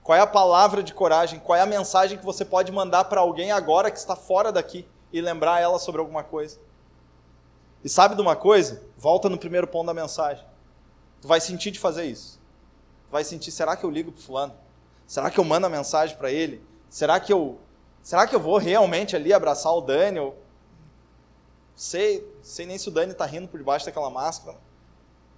Qual 0.00 0.16
é 0.16 0.20
a 0.20 0.26
palavra 0.26 0.80
de 0.80 0.94
coragem? 0.94 1.40
Qual 1.40 1.58
é 1.58 1.60
a 1.60 1.66
mensagem 1.66 2.16
que 2.16 2.24
você 2.24 2.44
pode 2.44 2.70
mandar 2.70 3.06
para 3.06 3.20
alguém 3.20 3.50
agora 3.50 3.90
que 3.90 3.98
está 3.98 4.14
fora 4.14 4.52
daqui 4.52 4.88
e 5.12 5.20
lembrar 5.20 5.60
ela 5.60 5.80
sobre 5.80 6.00
alguma 6.00 6.22
coisa? 6.22 6.60
E 7.82 7.88
sabe 7.88 8.14
de 8.14 8.20
uma 8.20 8.36
coisa? 8.36 8.80
Volta 8.96 9.28
no 9.28 9.36
primeiro 9.36 9.66
ponto 9.66 9.88
da 9.88 9.94
mensagem. 9.94 10.46
Tu 11.20 11.26
vai 11.26 11.40
sentir 11.40 11.72
de 11.72 11.80
fazer 11.80 12.04
isso. 12.04 12.40
Tu 13.08 13.10
vai 13.10 13.24
sentir, 13.24 13.50
será 13.50 13.76
que 13.76 13.82
eu 13.82 13.90
ligo 13.90 14.12
pro 14.12 14.22
fulano? 14.22 14.54
Será 15.04 15.32
que 15.32 15.40
eu 15.40 15.44
mando 15.44 15.66
a 15.66 15.70
mensagem 15.70 16.16
para 16.16 16.30
ele? 16.30 16.64
Será 16.88 17.18
que 17.18 17.32
eu 17.32 17.58
será 18.00 18.24
que 18.24 18.36
eu 18.36 18.40
vou 18.40 18.56
realmente 18.56 19.16
ali 19.16 19.32
abraçar 19.32 19.72
o 19.72 19.80
Dani? 19.80 20.18
Eu 20.18 20.36
sei, 21.74 22.24
sei 22.40 22.66
nem 22.66 22.78
se 22.78 22.88
o 22.88 22.92
Dani 22.92 23.10
está 23.10 23.26
rindo 23.26 23.48
por 23.48 23.58
debaixo 23.58 23.84
daquela 23.84 24.10
máscara. 24.10 24.56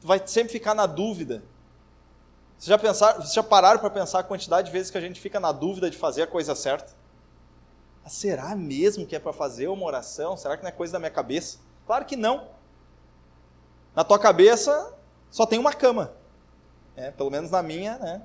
Vai 0.00 0.22
sempre 0.26 0.52
ficar 0.52 0.74
na 0.74 0.86
dúvida 0.86 1.42
vocês 2.58 2.70
já, 2.70 2.78
pensaram, 2.78 3.20
vocês 3.20 3.32
já 3.34 3.42
pararam 3.42 3.78
para 3.78 3.88
pensar 3.88 4.18
a 4.18 4.22
quantidade 4.24 4.66
de 4.66 4.72
vezes 4.72 4.90
que 4.90 4.98
a 4.98 5.00
gente 5.00 5.20
fica 5.20 5.38
na 5.38 5.52
dúvida 5.52 5.88
de 5.88 5.96
fazer 5.96 6.22
a 6.22 6.26
coisa 6.26 6.56
certa? 6.56 6.92
Ah, 8.04 8.08
será 8.08 8.56
mesmo 8.56 9.06
que 9.06 9.14
é 9.14 9.18
para 9.20 9.32
fazer 9.32 9.68
uma 9.68 9.86
oração? 9.86 10.36
Será 10.36 10.56
que 10.56 10.64
não 10.64 10.68
é 10.68 10.72
coisa 10.72 10.94
da 10.94 10.98
minha 10.98 11.10
cabeça? 11.10 11.58
Claro 11.86 12.04
que 12.04 12.16
não. 12.16 12.48
Na 13.94 14.02
tua 14.02 14.18
cabeça 14.18 14.92
só 15.30 15.46
tem 15.46 15.56
uma 15.56 15.72
cama. 15.72 16.12
É, 16.96 17.12
pelo 17.12 17.30
menos 17.30 17.48
na 17.48 17.62
minha, 17.62 17.96
né? 17.98 18.22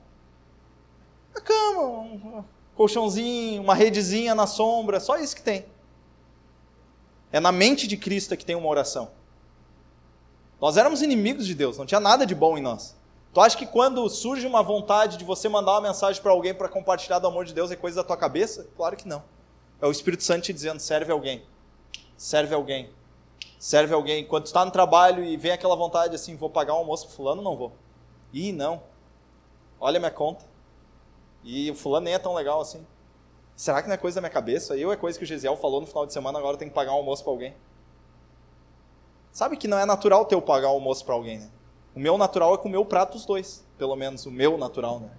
A 1.36 1.39
cama, 1.39 1.81
um 1.83 2.43
colchãozinho, 2.73 3.62
uma 3.62 3.75
redezinha 3.75 4.33
na 4.33 4.47
sombra, 4.47 4.99
só 4.99 5.17
isso 5.17 5.36
que 5.36 5.43
tem. 5.43 5.67
É 7.31 7.39
na 7.39 7.51
mente 7.51 7.88
de 7.88 7.97
Cristo 7.97 8.36
que 8.36 8.45
tem 8.45 8.55
uma 8.55 8.67
oração. 8.67 9.12
Nós 10.63 10.78
éramos 10.78 11.02
inimigos 11.02 11.45
de 11.45 11.54
Deus, 11.54 11.78
não 11.78 11.86
tinha 11.86 11.99
nada 11.99 12.26
de 12.26 12.34
bom 12.34 12.58
em 12.58 12.62
nós. 12.62 12.95
Tu 13.34 13.41
acha 13.41 13.58
que 13.58 13.65
quando 13.65 14.08
surge 14.08 14.47
uma 14.47 14.63
vontade 14.63 15.17
de 15.17 15.26
você 15.26 15.49
mandar 15.49 15.73
uma 15.73 15.82
mensagem 15.82 16.21
para 16.21 16.32
alguém 16.32 16.54
para 16.54 16.69
compartilhar 16.69 17.19
do 17.19 17.28
amor 17.28 17.43
de 17.43 17.54
Deus 17.54 17.69
é 17.69 17.76
coisa 17.76 17.97
da 17.97 18.04
tua 18.08 18.15
cabeça? 18.15 18.69
Claro 18.78 18.95
que 18.95 19.06
não. 19.06 19.21
É 19.82 19.86
o 19.86 19.91
Espírito 19.91 20.23
Santo 20.23 20.43
te 20.43 20.54
dizendo: 20.54 20.80
serve 20.80 21.12
alguém. 21.12 21.43
Serve 22.15 22.56
alguém. 22.56 22.89
Serve 23.60 23.93
alguém. 23.93 24.26
Quando 24.26 24.43
tu 24.43 24.45
está 24.45 24.63
no 24.63 24.71
trabalho 24.71 25.21
e 25.21 25.36
vem 25.36 25.52
aquela 25.52 25.76
vontade 25.76 26.15
assim: 26.15 26.38
vou 26.38 26.49
pagar 26.49 26.76
um 26.76 26.78
almoço 26.78 27.08
para 27.08 27.15
fulano, 27.17 27.41
não 27.41 27.58
vou. 27.58 27.73
Ih, 28.32 28.54
não. 28.54 28.84
Olha 29.82 29.99
minha 29.99 30.12
conta. 30.12 30.45
E 31.43 31.69
o 31.71 31.76
fulano 31.76 32.06
nem 32.06 32.13
é 32.13 32.19
tão 32.19 32.34
legal 32.34 32.62
assim. 32.62 32.88
Será 33.54 33.82
que 33.82 33.89
não 33.89 33.95
é 33.95 33.97
coisa 33.97 34.15
da 34.15 34.21
minha 34.21 34.32
cabeça? 34.32 34.73
Ou 34.76 34.93
é 34.93 34.95
coisa 34.95 35.19
que 35.19 35.26
o 35.26 35.28
Gesiel 35.28 35.58
falou 35.58 35.82
no 35.82 35.88
final 35.88 36.06
de 36.06 36.13
semana, 36.13 36.39
agora 36.39 36.54
eu 36.54 36.58
tenho 36.58 36.71
que 36.71 36.76
pagar 36.76 36.93
um 36.93 36.99
almoço 36.99 37.21
para 37.21 37.34
alguém? 37.34 37.54
Sabe 39.34 39.58
que 39.58 39.67
não 39.67 39.80
é 39.80 39.86
natural 39.86 40.26
teu 40.26 40.39
pagar 40.39 40.67
um 40.67 40.74
almoço 40.74 41.04
para 41.04 41.15
alguém, 41.15 41.39
né? 41.39 41.50
O 41.96 42.00
meu 42.00 42.19
natural 42.19 42.54
é 42.54 42.58
comer 42.58 42.78
o 42.78 42.86
prato 42.86 43.13
dos 43.13 43.26
dois, 43.26 43.65
pelo 43.80 43.96
menos 43.96 44.28
o 44.28 44.32
meu 44.32 44.60
natural, 44.60 45.00
né? 45.00 45.10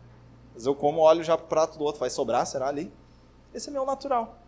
Mas 0.55 0.67
eu 0.67 0.75
como, 0.75 1.01
olho 1.01 1.25
já 1.25 1.37
pro 1.37 1.49
prato 1.49 1.77
do 1.77 1.83
outro, 1.83 1.99
vai 1.99 2.09
sobrar, 2.09 2.47
será 2.47 2.69
ali? 2.69 2.93
Esse 3.53 3.71
é 3.71 3.73
meu 3.73 3.85
natural. 3.85 4.39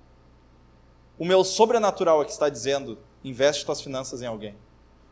O 1.19 1.25
meu 1.25 1.43
sobrenatural 1.43 2.23
é 2.23 2.25
que 2.25 2.31
está 2.31 2.49
dizendo, 2.49 2.97
investe 3.25 3.65
suas 3.65 3.81
finanças 3.81 4.23
em 4.23 4.27
alguém. 4.27 4.55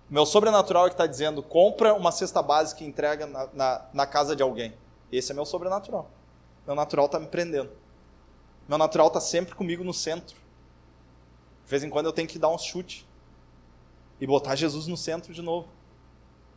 O 0.09 0.15
meu 0.15 0.25
sobrenatural 0.25 0.87
é 0.87 0.89
que 0.89 0.95
está 0.95 1.07
dizendo, 1.07 1.43
compra 1.43 1.93
uma 1.93 2.13
cesta 2.13 2.41
básica 2.41 2.85
e 2.85 2.87
entrega 2.87 3.27
na, 3.27 3.49
na, 3.53 3.87
na 3.93 4.07
casa 4.07 4.37
de 4.37 4.43
alguém. 4.43 4.73
Esse 5.11 5.33
é 5.33 5.35
meu 5.35 5.45
sobrenatural. 5.45 6.09
Meu 6.65 6.77
natural 6.77 7.07
está 7.07 7.19
me 7.19 7.27
prendendo. 7.27 7.71
Meu 8.69 8.79
natural 8.79 9.09
está 9.09 9.21
sempre 9.21 9.57
comigo 9.57 9.83
no 9.83 9.93
centro. 9.93 10.37
De 11.65 11.71
vez 11.71 11.83
em 11.83 11.91
quando 11.91 12.07
eu 12.07 12.13
tenho 12.13 12.29
que 12.29 12.39
dar 12.39 12.51
um 12.51 12.59
chute 12.59 13.05
e 14.21 14.27
botar 14.27 14.57
Jesus 14.57 14.87
no 14.87 14.97
centro 14.97 15.33
de 15.33 15.43
novo. 15.43 15.69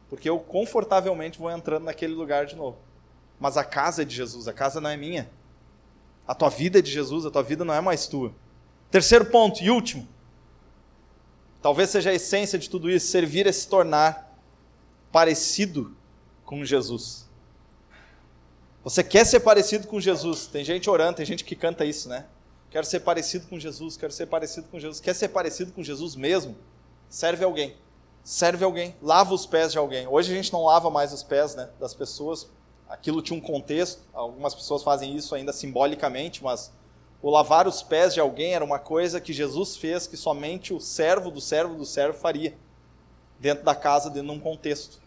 Porque 0.10 0.30
eu 0.30 0.40
confortavelmente 0.40 1.40
vou 1.40 1.52
entrando 1.52 1.84
naquele 1.84 2.14
lugar 2.14 2.46
de 2.46 2.56
novo. 2.56 2.78
Mas 3.40 3.58
a 3.58 3.64
casa 3.64 4.02
é 4.02 4.06
de 4.06 4.16
Jesus, 4.16 4.48
a 4.48 4.54
casa 4.54 4.80
não 4.80 4.90
é 4.90 4.98
minha. 4.98 5.30
A 6.28 6.34
tua 6.34 6.50
vida 6.50 6.80
é 6.80 6.82
de 6.82 6.92
Jesus, 6.92 7.26
a 7.26 7.32
tua 7.32 7.44
vida 7.44 7.64
não 7.64 7.74
é 7.74 7.82
mais 7.82 8.08
tua. 8.08 8.34
Terceiro 8.90 9.26
ponto 9.26 9.62
e 9.62 9.70
último. 9.70 10.08
Talvez 11.62 11.90
seja 11.90 12.10
a 12.10 12.14
essência 12.14 12.58
de 12.58 12.70
tudo 12.70 12.90
isso, 12.90 13.08
servir 13.08 13.48
é 13.48 13.52
se 13.52 13.68
tornar 13.68 14.38
parecido 15.12 15.96
com 16.46 16.64
Jesus. 16.64 17.28
Você 18.84 19.04
quer 19.04 19.26
ser 19.26 19.42
parecido 19.42 19.88
com 19.88 20.00
Jesus? 20.00 20.48
Tem 20.48 20.64
gente 20.64 20.90
orando, 20.90 21.18
tem 21.18 21.26
gente 21.26 21.44
que 21.44 21.56
canta 21.56 21.84
isso, 21.84 22.08
né? 22.08 22.26
Quero 22.70 22.86
ser 22.86 23.02
parecido 23.02 23.48
com 23.48 23.60
Jesus, 23.60 23.98
quero 23.98 24.14
ser 24.14 24.28
parecido 24.28 24.68
com 24.70 24.80
Jesus. 24.80 25.00
Quer 25.00 25.14
ser 25.14 25.30
parecido 25.30 25.72
com 25.72 25.84
Jesus 25.84 26.16
mesmo? 26.16 26.56
Serve 27.10 27.44
alguém 27.44 27.76
serve 28.28 28.66
alguém, 28.66 28.94
lava 29.02 29.34
os 29.34 29.46
pés 29.46 29.72
de 29.72 29.78
alguém. 29.78 30.06
Hoje 30.06 30.34
a 30.34 30.36
gente 30.36 30.52
não 30.52 30.66
lava 30.66 30.90
mais 30.90 31.14
os 31.14 31.24
pés 31.24 31.56
né, 31.56 31.70
das 31.80 31.94
pessoas, 31.94 32.50
aquilo 32.90 33.22
tinha 33.22 33.40
um 33.40 33.42
contexto, 33.42 34.02
algumas 34.14 34.54
pessoas 34.54 34.84
fazem 34.84 35.16
isso 35.16 35.34
ainda 35.34 35.54
simbolicamente, 35.54 36.44
mas 36.44 36.70
o 37.22 37.30
lavar 37.30 37.70
os 37.70 37.82
pés 37.82 38.14
de 38.14 38.20
alguém 38.20 38.54
era 38.54 38.66
uma 38.66 38.80
coisa 38.80 39.22
que 39.22 39.32
Jesus 39.32 39.78
fez 39.78 40.08
que 40.08 40.18
somente 40.18 40.74
o 40.74 40.80
servo 40.82 41.32
do 41.32 41.40
servo 41.40 41.76
do 41.76 41.86
servo 41.86 42.20
faria, 42.20 42.54
dentro 43.40 43.64
da 43.64 43.74
casa, 43.74 44.10
dentro 44.10 44.28
de 44.28 44.38
um 44.38 44.42
contexto. 44.42 45.00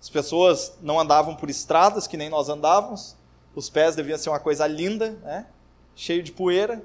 As 0.00 0.08
pessoas 0.08 0.78
não 0.80 1.00
andavam 1.00 1.34
por 1.34 1.50
estradas 1.50 2.06
que 2.06 2.16
nem 2.16 2.30
nós 2.30 2.48
andávamos, 2.48 3.16
os 3.56 3.68
pés 3.68 3.96
deviam 3.96 4.16
ser 4.18 4.28
uma 4.28 4.38
coisa 4.38 4.68
linda, 4.68 5.18
né? 5.24 5.46
cheio 5.96 6.22
de 6.22 6.30
poeira, 6.30 6.80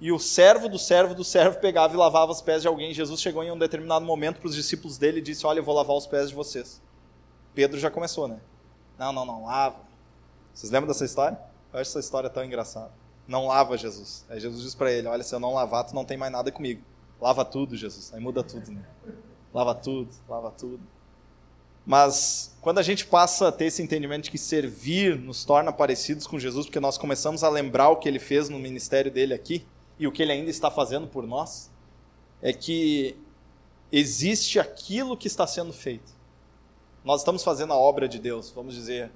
e 0.00 0.12
o 0.12 0.18
servo 0.18 0.68
do 0.68 0.78
servo 0.78 1.14
do 1.14 1.24
servo 1.24 1.58
pegava 1.58 1.92
e 1.92 1.96
lavava 1.96 2.30
os 2.30 2.40
pés 2.40 2.62
de 2.62 2.68
alguém. 2.68 2.94
Jesus 2.94 3.20
chegou 3.20 3.42
em 3.42 3.50
um 3.50 3.58
determinado 3.58 4.04
momento 4.04 4.38
para 4.38 4.48
os 4.48 4.54
discípulos 4.54 4.96
dele 4.96 5.18
e 5.18 5.22
disse: 5.22 5.44
Olha, 5.44 5.58
eu 5.58 5.64
vou 5.64 5.74
lavar 5.74 5.96
os 5.96 6.06
pés 6.06 6.28
de 6.28 6.34
vocês. 6.34 6.80
Pedro 7.54 7.78
já 7.78 7.90
começou, 7.90 8.28
né? 8.28 8.38
Não, 8.96 9.12
não, 9.12 9.24
não, 9.24 9.44
lava. 9.44 9.80
Vocês 10.54 10.70
lembram 10.70 10.88
dessa 10.88 11.04
história? 11.04 11.38
Eu 11.72 11.80
acho 11.80 11.90
essa 11.90 12.00
história 12.00 12.30
tão 12.30 12.44
engraçada. 12.44 12.92
Não 13.26 13.48
lava, 13.48 13.76
Jesus. 13.76 14.24
Aí 14.28 14.38
Jesus 14.38 14.62
diz 14.62 14.74
para 14.74 14.92
ele: 14.92 15.08
Olha, 15.08 15.24
se 15.24 15.34
eu 15.34 15.40
não 15.40 15.52
lavar, 15.52 15.84
tu 15.84 15.94
não 15.94 16.04
tem 16.04 16.16
mais 16.16 16.30
nada 16.30 16.52
comigo. 16.52 16.82
Lava 17.20 17.44
tudo, 17.44 17.76
Jesus. 17.76 18.12
Aí 18.14 18.20
muda 18.20 18.44
tudo, 18.44 18.70
né? 18.70 18.82
Lava 19.52 19.74
tudo, 19.74 20.10
lava 20.28 20.52
tudo. 20.52 20.80
Mas 21.84 22.56
quando 22.60 22.78
a 22.78 22.82
gente 22.82 23.06
passa 23.06 23.48
a 23.48 23.52
ter 23.52 23.64
esse 23.64 23.82
entendimento 23.82 24.24
de 24.24 24.30
que 24.30 24.38
servir 24.38 25.18
nos 25.18 25.44
torna 25.44 25.72
parecidos 25.72 26.26
com 26.26 26.38
Jesus, 26.38 26.66
porque 26.66 26.78
nós 26.78 26.98
começamos 26.98 27.42
a 27.42 27.48
lembrar 27.48 27.88
o 27.88 27.96
que 27.96 28.08
ele 28.08 28.18
fez 28.18 28.48
no 28.48 28.58
ministério 28.58 29.10
dele 29.10 29.34
aqui, 29.34 29.66
e 29.98 30.06
o 30.06 30.12
que 30.12 30.22
ele 30.22 30.32
ainda 30.32 30.50
está 30.50 30.70
fazendo 30.70 31.06
por 31.06 31.26
nós, 31.26 31.70
é 32.40 32.52
que 32.52 33.16
existe 33.90 34.58
aquilo 34.58 35.16
que 35.16 35.26
está 35.26 35.46
sendo 35.46 35.72
feito. 35.72 36.12
Nós 37.04 37.20
estamos 37.20 37.42
fazendo 37.42 37.72
a 37.72 37.76
obra 37.76 38.08
de 38.08 38.18
Deus, 38.18 38.50
vamos 38.50 38.74
dizer 38.74 39.10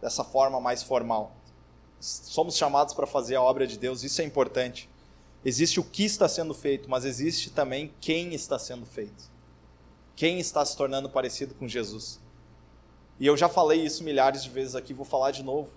dessa 0.00 0.24
forma 0.24 0.60
mais 0.60 0.82
formal. 0.82 1.34
Somos 2.00 2.56
chamados 2.56 2.94
para 2.94 3.06
fazer 3.06 3.36
a 3.36 3.42
obra 3.42 3.66
de 3.66 3.78
Deus, 3.78 4.02
isso 4.02 4.20
é 4.20 4.24
importante. 4.24 4.88
Existe 5.44 5.78
o 5.78 5.84
que 5.84 6.04
está 6.04 6.28
sendo 6.28 6.52
feito, 6.54 6.90
mas 6.90 7.04
existe 7.04 7.50
também 7.50 7.94
quem 8.00 8.34
está 8.34 8.58
sendo 8.58 8.84
feito. 8.84 9.30
Quem 10.16 10.40
está 10.40 10.64
se 10.64 10.76
tornando 10.76 11.08
parecido 11.08 11.54
com 11.54 11.68
Jesus. 11.68 12.20
E 13.20 13.26
eu 13.26 13.36
já 13.36 13.48
falei 13.48 13.80
isso 13.82 14.02
milhares 14.02 14.42
de 14.42 14.50
vezes 14.50 14.74
aqui, 14.74 14.92
vou 14.92 15.04
falar 15.04 15.30
de 15.30 15.42
novo. 15.42 15.70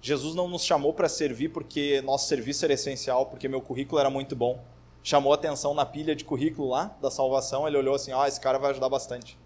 Jesus 0.00 0.34
não 0.34 0.48
nos 0.48 0.64
chamou 0.64 0.92
para 0.92 1.08
servir 1.08 1.48
porque 1.48 2.00
nosso 2.02 2.28
serviço 2.28 2.64
era 2.64 2.74
essencial, 2.74 3.26
porque 3.26 3.48
meu 3.48 3.60
currículo 3.60 3.98
era 4.00 4.10
muito 4.10 4.36
bom. 4.36 4.62
Chamou 5.02 5.32
atenção 5.32 5.74
na 5.74 5.86
pilha 5.86 6.14
de 6.14 6.24
currículo 6.24 6.68
lá 6.68 6.96
da 7.00 7.10
salvação, 7.10 7.66
ele 7.66 7.76
olhou 7.76 7.94
assim: 7.94 8.12
"Ah, 8.12 8.26
esse 8.28 8.40
cara 8.40 8.58
vai 8.58 8.70
ajudar 8.70 8.88
bastante". 8.88 9.38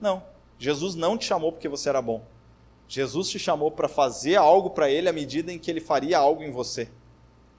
Não. 0.00 0.22
Jesus 0.58 0.94
não 0.94 1.16
te 1.16 1.24
chamou 1.24 1.52
porque 1.52 1.68
você 1.68 1.88
era 1.88 2.02
bom. 2.02 2.22
Jesus 2.88 3.28
te 3.28 3.38
chamou 3.38 3.70
para 3.70 3.86
fazer 3.88 4.36
algo 4.36 4.70
para 4.70 4.90
ele 4.90 5.08
à 5.08 5.12
medida 5.12 5.52
em 5.52 5.58
que 5.58 5.70
ele 5.70 5.80
faria 5.80 6.18
algo 6.18 6.42
em 6.42 6.50
você. 6.50 6.88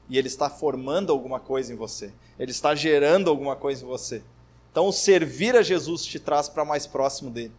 E 0.10 0.18
ele 0.18 0.28
está 0.28 0.50
formando 0.50 1.12
alguma 1.12 1.40
coisa 1.40 1.72
em 1.72 1.76
você. 1.76 2.12
Ele 2.38 2.52
está 2.52 2.74
gerando 2.74 3.30
alguma 3.30 3.56
coisa 3.56 3.84
em 3.84 3.88
você. 3.88 4.24
Então, 4.72 4.92
servir 4.92 5.56
a 5.56 5.62
Jesus 5.62 6.04
te 6.04 6.20
traz 6.20 6.50
para 6.50 6.66
mais 6.66 6.88
próximo 6.88 7.30
dele. 7.30 7.54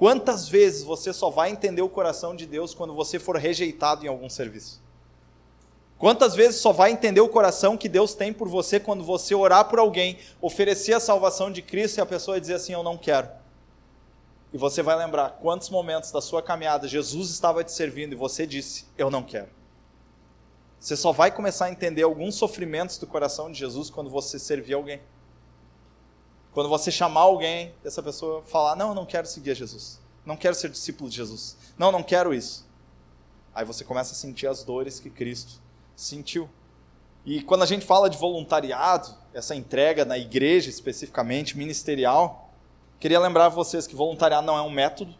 Quantas 0.00 0.48
vezes 0.48 0.82
você 0.82 1.12
só 1.12 1.28
vai 1.28 1.50
entender 1.50 1.82
o 1.82 1.88
coração 1.90 2.34
de 2.34 2.46
Deus 2.46 2.72
quando 2.72 2.94
você 2.94 3.18
for 3.18 3.36
rejeitado 3.36 4.02
em 4.02 4.08
algum 4.08 4.30
serviço? 4.30 4.80
Quantas 5.98 6.34
vezes 6.34 6.58
só 6.58 6.72
vai 6.72 6.90
entender 6.90 7.20
o 7.20 7.28
coração 7.28 7.76
que 7.76 7.86
Deus 7.86 8.14
tem 8.14 8.32
por 8.32 8.48
você 8.48 8.80
quando 8.80 9.04
você 9.04 9.34
orar 9.34 9.68
por 9.68 9.78
alguém, 9.78 10.16
oferecer 10.40 10.94
a 10.94 11.00
salvação 11.00 11.52
de 11.52 11.60
Cristo 11.60 11.98
e 11.98 12.00
a 12.00 12.06
pessoa 12.06 12.40
dizer 12.40 12.54
assim: 12.54 12.72
Eu 12.72 12.82
não 12.82 12.96
quero. 12.96 13.28
E 14.54 14.56
você 14.56 14.82
vai 14.82 14.96
lembrar 14.96 15.32
quantos 15.32 15.68
momentos 15.68 16.10
da 16.10 16.22
sua 16.22 16.42
caminhada 16.42 16.88
Jesus 16.88 17.28
estava 17.28 17.62
te 17.62 17.70
servindo 17.70 18.14
e 18.14 18.16
você 18.16 18.46
disse: 18.46 18.86
Eu 18.96 19.10
não 19.10 19.22
quero. 19.22 19.50
Você 20.78 20.96
só 20.96 21.12
vai 21.12 21.30
começar 21.30 21.66
a 21.66 21.70
entender 21.70 22.04
alguns 22.04 22.36
sofrimentos 22.36 22.96
do 22.96 23.06
coração 23.06 23.52
de 23.52 23.58
Jesus 23.58 23.90
quando 23.90 24.08
você 24.08 24.38
servir 24.38 24.72
alguém. 24.72 25.02
Quando 26.52 26.68
você 26.68 26.90
chamar 26.90 27.22
alguém, 27.22 27.74
essa 27.84 28.02
pessoa 28.02 28.42
falar: 28.42 28.76
Não, 28.76 28.94
não 28.94 29.06
quero 29.06 29.26
seguir 29.26 29.52
a 29.52 29.54
Jesus. 29.54 30.00
Não 30.24 30.36
quero 30.36 30.54
ser 30.54 30.70
discípulo 30.70 31.08
de 31.08 31.16
Jesus. 31.16 31.56
Não, 31.78 31.90
não 31.90 32.02
quero 32.02 32.34
isso. 32.34 32.68
Aí 33.54 33.64
você 33.64 33.84
começa 33.84 34.12
a 34.12 34.16
sentir 34.16 34.46
as 34.46 34.62
dores 34.62 35.00
que 35.00 35.10
Cristo 35.10 35.60
sentiu. 35.96 36.48
E 37.24 37.42
quando 37.42 37.62
a 37.62 37.66
gente 37.66 37.84
fala 37.84 38.08
de 38.08 38.16
voluntariado, 38.16 39.14
essa 39.34 39.54
entrega 39.54 40.04
na 40.04 40.16
igreja 40.16 40.70
especificamente, 40.70 41.56
ministerial, 41.56 42.50
queria 42.98 43.20
lembrar 43.20 43.48
vocês 43.48 43.86
que 43.86 43.94
voluntariado 43.94 44.46
não 44.46 44.56
é 44.56 44.62
um 44.62 44.70
método. 44.70 45.14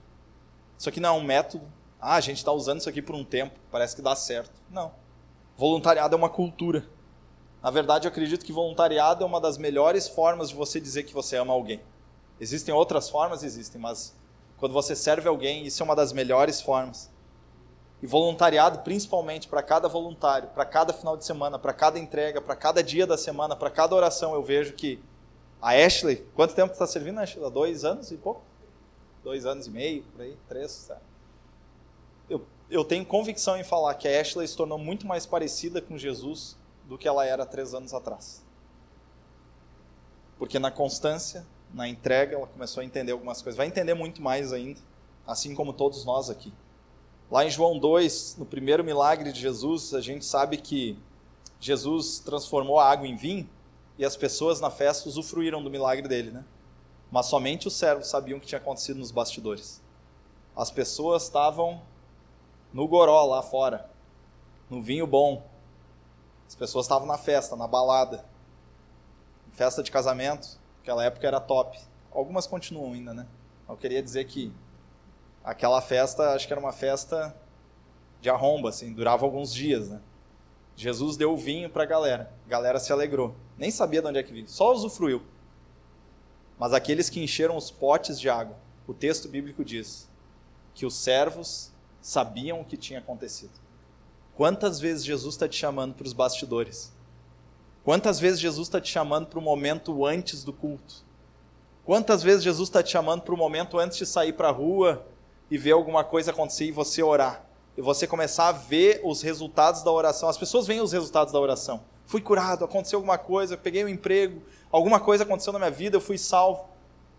Isso 0.78 0.88
aqui 0.88 1.00
não 1.00 1.16
é 1.16 1.18
um 1.18 1.24
método. 1.24 1.66
Ah, 2.00 2.14
a 2.14 2.20
gente 2.20 2.38
está 2.38 2.50
usando 2.52 2.80
isso 2.80 2.88
aqui 2.88 3.02
por 3.02 3.14
um 3.14 3.24
tempo, 3.24 3.58
parece 3.70 3.94
que 3.94 4.00
dá 4.00 4.16
certo. 4.16 4.62
Não. 4.70 4.92
Voluntariado 5.56 6.14
é 6.14 6.18
uma 6.18 6.30
cultura. 6.30 6.86
Na 7.62 7.70
verdade, 7.70 8.06
eu 8.06 8.10
acredito 8.10 8.44
que 8.44 8.52
voluntariado 8.52 9.22
é 9.22 9.26
uma 9.26 9.40
das 9.40 9.58
melhores 9.58 10.08
formas 10.08 10.48
de 10.48 10.54
você 10.54 10.80
dizer 10.80 11.02
que 11.02 11.12
você 11.12 11.36
ama 11.36 11.52
alguém. 11.52 11.80
Existem 12.40 12.74
outras 12.74 13.10
formas, 13.10 13.42
existem, 13.42 13.78
mas 13.78 14.14
quando 14.56 14.72
você 14.72 14.96
serve 14.96 15.28
alguém, 15.28 15.66
isso 15.66 15.82
é 15.82 15.84
uma 15.84 15.94
das 15.94 16.12
melhores 16.12 16.60
formas. 16.60 17.10
E 18.02 18.06
voluntariado, 18.06 18.78
principalmente 18.78 19.46
para 19.46 19.62
cada 19.62 19.88
voluntário, 19.88 20.48
para 20.48 20.64
cada 20.64 20.92
final 20.94 21.18
de 21.18 21.24
semana, 21.24 21.58
para 21.58 21.74
cada 21.74 21.98
entrega, 21.98 22.40
para 22.40 22.56
cada 22.56 22.82
dia 22.82 23.06
da 23.06 23.18
semana, 23.18 23.54
para 23.54 23.70
cada 23.70 23.94
oração, 23.94 24.32
eu 24.32 24.42
vejo 24.42 24.72
que 24.72 25.02
a 25.60 25.72
Ashley, 25.72 26.24
quanto 26.34 26.54
tempo 26.54 26.72
está 26.72 26.86
servindo, 26.86 27.18
Ashley? 27.20 27.50
Dois 27.50 27.84
anos 27.84 28.10
e 28.10 28.16
pouco? 28.16 28.40
Dois 29.22 29.44
anos 29.44 29.66
e 29.66 29.70
meio, 29.70 30.02
por 30.04 30.22
aí, 30.22 30.34
três. 30.48 30.86
Tá? 30.88 30.96
Eu, 32.30 32.46
eu 32.70 32.82
tenho 32.86 33.04
convicção 33.04 33.58
em 33.58 33.64
falar 33.64 33.94
que 33.96 34.08
a 34.08 34.18
Ashley 34.18 34.48
se 34.48 34.56
tornou 34.56 34.78
muito 34.78 35.06
mais 35.06 35.26
parecida 35.26 35.82
com 35.82 35.98
Jesus 35.98 36.56
do 36.90 36.98
que 36.98 37.06
ela 37.06 37.24
era 37.24 37.46
três 37.46 37.72
anos 37.72 37.94
atrás. 37.94 38.44
Porque 40.36 40.58
na 40.58 40.72
constância, 40.72 41.46
na 41.72 41.88
entrega, 41.88 42.34
ela 42.34 42.48
começou 42.48 42.80
a 42.80 42.84
entender 42.84 43.12
algumas 43.12 43.40
coisas. 43.40 43.56
Vai 43.56 43.68
entender 43.68 43.94
muito 43.94 44.20
mais 44.20 44.52
ainda, 44.52 44.80
assim 45.24 45.54
como 45.54 45.72
todos 45.72 46.04
nós 46.04 46.28
aqui. 46.28 46.52
Lá 47.30 47.44
em 47.44 47.50
João 47.50 47.78
2, 47.78 48.38
no 48.38 48.44
primeiro 48.44 48.82
milagre 48.82 49.30
de 49.30 49.38
Jesus, 49.38 49.94
a 49.94 50.00
gente 50.00 50.24
sabe 50.24 50.56
que 50.56 50.98
Jesus 51.60 52.18
transformou 52.18 52.80
a 52.80 52.90
água 52.90 53.06
em 53.06 53.14
vinho 53.14 53.48
e 53.96 54.04
as 54.04 54.16
pessoas 54.16 54.60
na 54.60 54.68
festa 54.68 55.08
usufruíram 55.08 55.62
do 55.62 55.70
milagre 55.70 56.08
dele, 56.08 56.32
né? 56.32 56.44
Mas 57.08 57.26
somente 57.26 57.68
os 57.68 57.74
servos 57.74 58.08
sabiam 58.08 58.38
o 58.38 58.40
que 58.40 58.48
tinha 58.48 58.60
acontecido 58.60 58.98
nos 58.98 59.12
bastidores. 59.12 59.80
As 60.56 60.72
pessoas 60.72 61.22
estavam 61.22 61.82
no 62.72 62.88
goró 62.88 63.24
lá 63.26 63.42
fora, 63.42 63.88
no 64.68 64.82
vinho 64.82 65.06
bom, 65.06 65.48
as 66.50 66.56
pessoas 66.56 66.86
estavam 66.86 67.06
na 67.06 67.16
festa, 67.16 67.54
na 67.54 67.68
balada. 67.68 68.24
Festa 69.52 69.84
de 69.84 69.90
casamento, 69.92 70.58
aquela 70.82 71.04
época 71.04 71.24
era 71.24 71.38
top. 71.38 71.78
Algumas 72.10 72.44
continuam 72.44 72.92
ainda, 72.92 73.14
né? 73.14 73.28
Eu 73.68 73.76
queria 73.76 74.02
dizer 74.02 74.24
que 74.24 74.52
aquela 75.44 75.80
festa, 75.80 76.34
acho 76.34 76.48
que 76.48 76.52
era 76.52 76.58
uma 76.60 76.72
festa 76.72 77.36
de 78.20 78.28
arromba, 78.28 78.70
assim, 78.70 78.92
durava 78.92 79.24
alguns 79.24 79.54
dias, 79.54 79.90
né? 79.90 80.00
Jesus 80.74 81.16
deu 81.16 81.32
o 81.34 81.36
vinho 81.36 81.70
para 81.70 81.84
a 81.84 81.86
galera. 81.86 82.34
A 82.44 82.48
galera 82.48 82.80
se 82.80 82.92
alegrou. 82.92 83.32
Nem 83.56 83.70
sabia 83.70 84.02
de 84.02 84.08
onde 84.08 84.18
é 84.18 84.22
que 84.24 84.32
vinha, 84.32 84.48
só 84.48 84.72
usufruiu. 84.72 85.22
Mas 86.58 86.72
aqueles 86.72 87.08
que 87.08 87.22
encheram 87.22 87.56
os 87.56 87.70
potes 87.70 88.18
de 88.18 88.28
água, 88.28 88.56
o 88.88 88.92
texto 88.92 89.28
bíblico 89.28 89.64
diz 89.64 90.10
que 90.74 90.84
os 90.84 90.96
servos 90.96 91.70
sabiam 92.00 92.60
o 92.60 92.64
que 92.64 92.76
tinha 92.76 92.98
acontecido. 92.98 93.52
Quantas 94.40 94.80
vezes 94.80 95.04
Jesus 95.04 95.34
está 95.34 95.46
te 95.46 95.58
chamando 95.58 95.92
para 95.92 96.06
os 96.06 96.14
bastidores? 96.14 96.90
Quantas 97.84 98.18
vezes 98.18 98.40
Jesus 98.40 98.68
está 98.68 98.80
te 98.80 98.90
chamando 98.90 99.26
para 99.26 99.38
o 99.38 99.42
momento 99.42 100.06
antes 100.06 100.42
do 100.42 100.50
culto? 100.50 101.04
Quantas 101.84 102.22
vezes 102.22 102.42
Jesus 102.42 102.70
está 102.70 102.82
te 102.82 102.90
chamando 102.90 103.20
para 103.20 103.34
o 103.34 103.36
momento 103.36 103.78
antes 103.78 103.98
de 103.98 104.06
sair 104.06 104.32
para 104.32 104.48
a 104.48 104.50
rua 104.50 105.06
e 105.50 105.58
ver 105.58 105.72
alguma 105.72 106.02
coisa 106.04 106.30
acontecer 106.30 106.64
e 106.64 106.72
você 106.72 107.02
orar? 107.02 107.44
E 107.76 107.82
você 107.82 108.06
começar 108.06 108.48
a 108.48 108.52
ver 108.52 109.02
os 109.04 109.20
resultados 109.20 109.82
da 109.82 109.92
oração. 109.92 110.26
As 110.26 110.38
pessoas 110.38 110.66
veem 110.66 110.80
os 110.80 110.92
resultados 110.92 111.34
da 111.34 111.38
oração. 111.38 111.82
Fui 112.06 112.22
curado, 112.22 112.64
aconteceu 112.64 112.96
alguma 112.96 113.18
coisa, 113.18 113.58
peguei 113.58 113.84
um 113.84 113.88
emprego, 113.88 114.40
alguma 114.72 114.98
coisa 114.98 115.24
aconteceu 115.24 115.52
na 115.52 115.58
minha 115.58 115.70
vida, 115.70 115.98
eu 115.98 116.00
fui 116.00 116.16
salvo. 116.16 116.66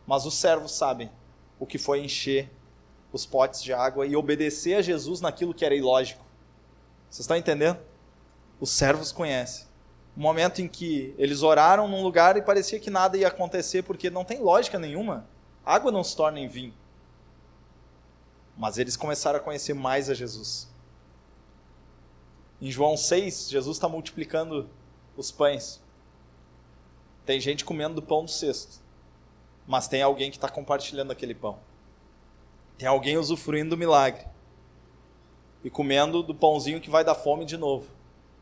Mas 0.07 0.25
os 0.25 0.33
servos 0.33 0.71
sabem 0.71 1.11
o 1.59 1.67
que 1.67 1.77
foi 1.77 2.03
encher 2.03 2.51
os 3.13 3.27
potes 3.27 3.61
de 3.61 3.73
água 3.73 4.07
e 4.07 4.15
obedecer 4.15 4.73
a 4.73 4.81
Jesus 4.81 5.21
naquilo 5.21 5.53
que 5.53 5.63
era 5.63 5.75
ilógico. 5.75 6.30
Vocês 7.11 7.25
estão 7.25 7.35
entendendo? 7.35 7.77
Os 8.57 8.71
servos 8.71 9.11
conhecem. 9.11 9.67
O 10.15 10.19
momento 10.21 10.61
em 10.61 10.67
que 10.67 11.13
eles 11.17 11.43
oraram 11.43 11.85
num 11.85 12.01
lugar 12.01 12.37
e 12.37 12.41
parecia 12.41 12.79
que 12.79 12.89
nada 12.89 13.17
ia 13.17 13.27
acontecer, 13.27 13.83
porque 13.83 14.09
não 14.09 14.23
tem 14.23 14.39
lógica 14.39 14.79
nenhuma. 14.79 15.27
água 15.65 15.91
não 15.91 16.05
se 16.05 16.15
torna 16.15 16.39
em 16.39 16.47
vinho. 16.47 16.73
Mas 18.57 18.77
eles 18.77 18.95
começaram 18.95 19.39
a 19.39 19.41
conhecer 19.41 19.73
mais 19.73 20.09
a 20.09 20.13
Jesus. 20.13 20.69
Em 22.61 22.71
João 22.71 22.95
6, 22.95 23.49
Jesus 23.49 23.75
está 23.75 23.89
multiplicando 23.89 24.69
os 25.17 25.31
pães. 25.31 25.81
Tem 27.25 27.41
gente 27.41 27.65
comendo 27.65 27.95
do 27.95 28.01
pão 28.01 28.23
do 28.23 28.31
cesto. 28.31 28.79
Mas 29.67 29.89
tem 29.89 30.01
alguém 30.01 30.31
que 30.31 30.37
está 30.37 30.47
compartilhando 30.47 31.11
aquele 31.11 31.35
pão. 31.35 31.59
Tem 32.77 32.87
alguém 32.87 33.17
usufruindo 33.17 33.71
do 33.71 33.77
milagre 33.77 34.30
e 35.63 35.69
comendo 35.69 36.23
do 36.23 36.33
pãozinho 36.33 36.81
que 36.81 36.89
vai 36.89 37.03
dar 37.03 37.15
fome 37.15 37.45
de 37.45 37.57
novo. 37.57 37.87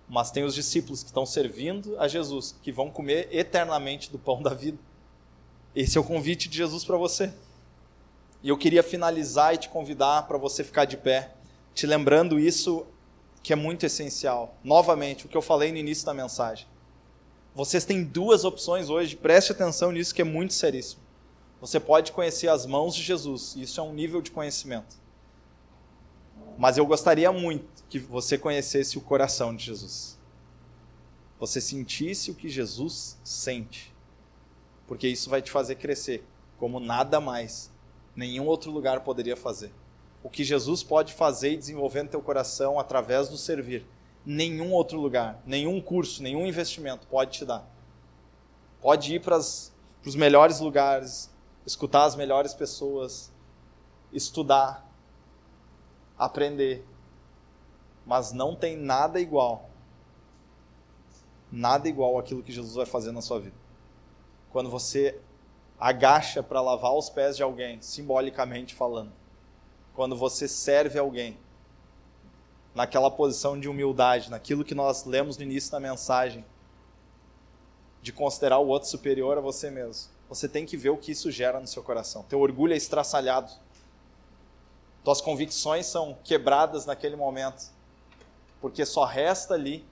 Mas 0.08 0.32
tem 0.32 0.44
os 0.44 0.56
discípulos 0.56 1.04
que 1.04 1.10
estão 1.10 1.26
servindo 1.26 2.00
a 2.00 2.08
Jesus, 2.08 2.56
que 2.64 2.72
vão 2.72 2.90
comer 2.90 3.28
eternamente 3.32 4.12
do 4.12 4.18
pão 4.18 4.42
da 4.42 4.54
vida. 4.54 4.78
Esse 5.76 5.98
é 5.98 6.02
o 6.02 6.04
convite 6.04 6.50
de 6.50 6.58
Jesus 6.58 6.84
para 6.84 6.98
você. 6.98 7.32
E 8.42 8.50
eu 8.50 8.58
queria 8.58 8.82
finalizar 8.82 9.54
e 9.54 9.58
te 9.58 9.70
convidar 9.70 10.28
para 10.28 10.38
você 10.38 10.64
ficar 10.64 10.86
de 10.86 10.98
pé, 10.98 11.34
te 11.74 11.86
lembrando 11.86 12.40
isso 12.40 12.86
que 13.44 13.54
é 13.54 13.56
muito 13.56 13.86
essencial. 13.86 14.56
Novamente, 14.64 15.26
o 15.26 15.30
que 15.30 15.38
eu 15.38 15.42
falei 15.42 15.72
no 15.72 15.78
início 15.78 16.06
da 16.06 16.14
mensagem. 16.14 16.68
Vocês 17.54 17.84
têm 17.84 18.04
duas 18.04 18.46
opções 18.46 18.90
hoje, 18.90 19.16
preste 19.16 19.52
atenção 19.52 19.92
nisso 19.92 20.16
que 20.16 20.22
é 20.22 20.26
muito 20.26 20.54
seríssimo. 20.54 21.02
Você 21.60 21.80
pode 21.80 22.12
conhecer 22.12 22.48
as 22.48 22.66
mãos 22.66 22.96
de 22.96 23.04
Jesus, 23.04 23.56
isso 23.58 23.80
é 23.80 23.84
um 23.84 23.94
nível 23.94 24.22
de 24.22 24.32
conhecimento. 24.32 24.96
Mas 26.60 26.78
eu 26.78 26.86
gostaria 26.86 27.32
muito 27.32 27.86
que 27.88 27.98
você 27.98 28.38
conhecesse 28.38 28.98
o 28.98 29.02
coração 29.02 29.56
de 29.56 29.64
Jesus. 29.64 30.20
Você 31.40 31.62
sentisse 31.62 32.32
o 32.32 32.36
que 32.36 32.50
Jesus 32.50 33.18
sente. 33.24 33.96
Porque 34.86 35.08
isso 35.08 35.30
vai 35.30 35.42
te 35.42 35.50
fazer 35.50 35.76
crescer 35.76 36.22
como 36.58 36.82
nada 36.82 37.22
mais, 37.22 37.72
nenhum 38.14 38.46
outro 38.46 38.70
lugar 38.72 39.00
poderia 39.06 39.38
fazer. 39.38 39.72
O 40.22 40.30
que 40.30 40.44
Jesus 40.44 40.84
pode 40.84 41.14
fazer 41.14 41.54
e 41.54 41.58
desenvolver 41.58 42.04
no 42.04 42.10
teu 42.10 42.22
coração 42.22 42.78
através 42.78 43.30
do 43.30 43.38
servir, 43.38 43.86
nenhum 44.26 44.74
outro 44.74 45.00
lugar, 45.00 45.42
nenhum 45.46 45.80
curso, 45.80 46.22
nenhum 46.22 46.46
investimento 46.46 47.08
pode 47.08 47.38
te 47.38 47.46
dar. 47.46 47.66
Pode 48.82 49.16
ir 49.16 49.22
para 49.22 49.38
os 49.38 49.72
melhores 50.14 50.60
lugares, 50.60 51.30
escutar 51.66 52.04
as 52.04 52.18
melhores 52.18 52.54
pessoas, 52.54 53.32
estudar, 54.12 54.89
aprender. 56.20 56.86
Mas 58.06 58.32
não 58.34 58.56
tem 58.56 58.76
nada 58.76 59.20
igual. 59.20 59.70
Nada 61.52 61.88
igual 61.90 62.20
aquilo 62.20 62.44
que 62.44 62.52
Jesus 62.52 62.76
vai 62.76 62.86
fazer 62.86 63.12
na 63.12 63.22
sua 63.22 63.40
vida. 63.40 63.56
Quando 64.52 64.70
você 64.70 65.20
agacha 65.80 66.44
para 66.44 66.62
lavar 66.62 66.94
os 66.94 67.10
pés 67.10 67.38
de 67.38 67.44
alguém, 67.44 67.82
simbolicamente 67.82 68.76
falando. 68.76 69.14
Quando 69.94 70.16
você 70.16 70.48
serve 70.48 71.00
alguém, 71.00 71.38
naquela 72.76 73.10
posição 73.10 73.60
de 73.60 73.70
humildade, 73.70 74.30
naquilo 74.30 74.64
que 74.64 74.76
nós 74.76 75.06
lemos 75.06 75.38
no 75.38 75.44
início 75.44 75.72
da 75.72 75.80
mensagem, 75.80 76.46
de 78.02 78.14
considerar 78.14 78.60
o 78.60 78.68
outro 78.68 78.90
superior 78.90 79.38
a 79.38 79.42
você 79.42 79.70
mesmo. 79.70 80.12
Você 80.30 80.48
tem 80.48 80.66
que 80.66 80.78
ver 80.78 80.90
o 80.90 80.98
que 80.98 81.12
isso 81.12 81.32
gera 81.32 81.60
no 81.60 81.68
seu 81.68 81.84
coração. 81.84 82.24
Teu 82.24 82.40
orgulho 82.40 82.74
é 82.74 82.78
estraçalhado. 82.78 83.52
Tuas 85.04 85.22
convicções 85.22 85.86
são 85.86 86.18
quebradas 86.24 86.86
naquele 86.86 87.16
momento, 87.16 87.72
porque 88.62 88.86
só 88.86 89.06
resta 89.06 89.54
ali 89.54 89.86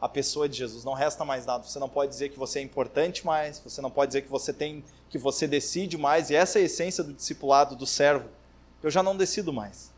a 0.00 0.08
pessoa 0.08 0.48
de 0.48 0.58
Jesus, 0.58 0.84
não 0.84 0.94
resta 0.94 1.24
mais 1.24 1.46
nada. 1.46 1.62
Você 1.62 1.78
não 1.78 1.88
pode 1.88 2.10
dizer 2.10 2.28
que 2.30 2.38
você 2.38 2.58
é 2.58 2.62
importante 2.62 3.24
mais, 3.24 3.60
você 3.60 3.80
não 3.80 3.90
pode 3.90 4.08
dizer 4.08 4.22
que 4.22 4.28
você 4.28 4.52
tem, 4.52 4.84
que 5.08 5.16
você 5.16 5.46
decide 5.46 5.96
mais, 5.96 6.28
e 6.28 6.34
essa 6.34 6.58
é 6.58 6.62
a 6.62 6.64
essência 6.64 7.04
do 7.04 7.12
discipulado, 7.12 7.76
do 7.76 7.86
servo. 7.86 8.28
Eu 8.82 8.90
já 8.90 9.02
não 9.02 9.16
decido 9.16 9.52
mais. 9.52 9.92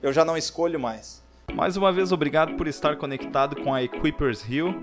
Eu 0.00 0.12
já 0.12 0.24
não 0.24 0.36
escolho 0.36 0.80
mais. 0.80 1.22
Mais 1.52 1.76
uma 1.76 1.92
vez, 1.92 2.12
obrigado 2.12 2.56
por 2.56 2.66
estar 2.66 2.96
conectado 2.96 3.62
com 3.62 3.74
a 3.74 3.82
Equippers 3.82 4.42
Hill. 4.48 4.82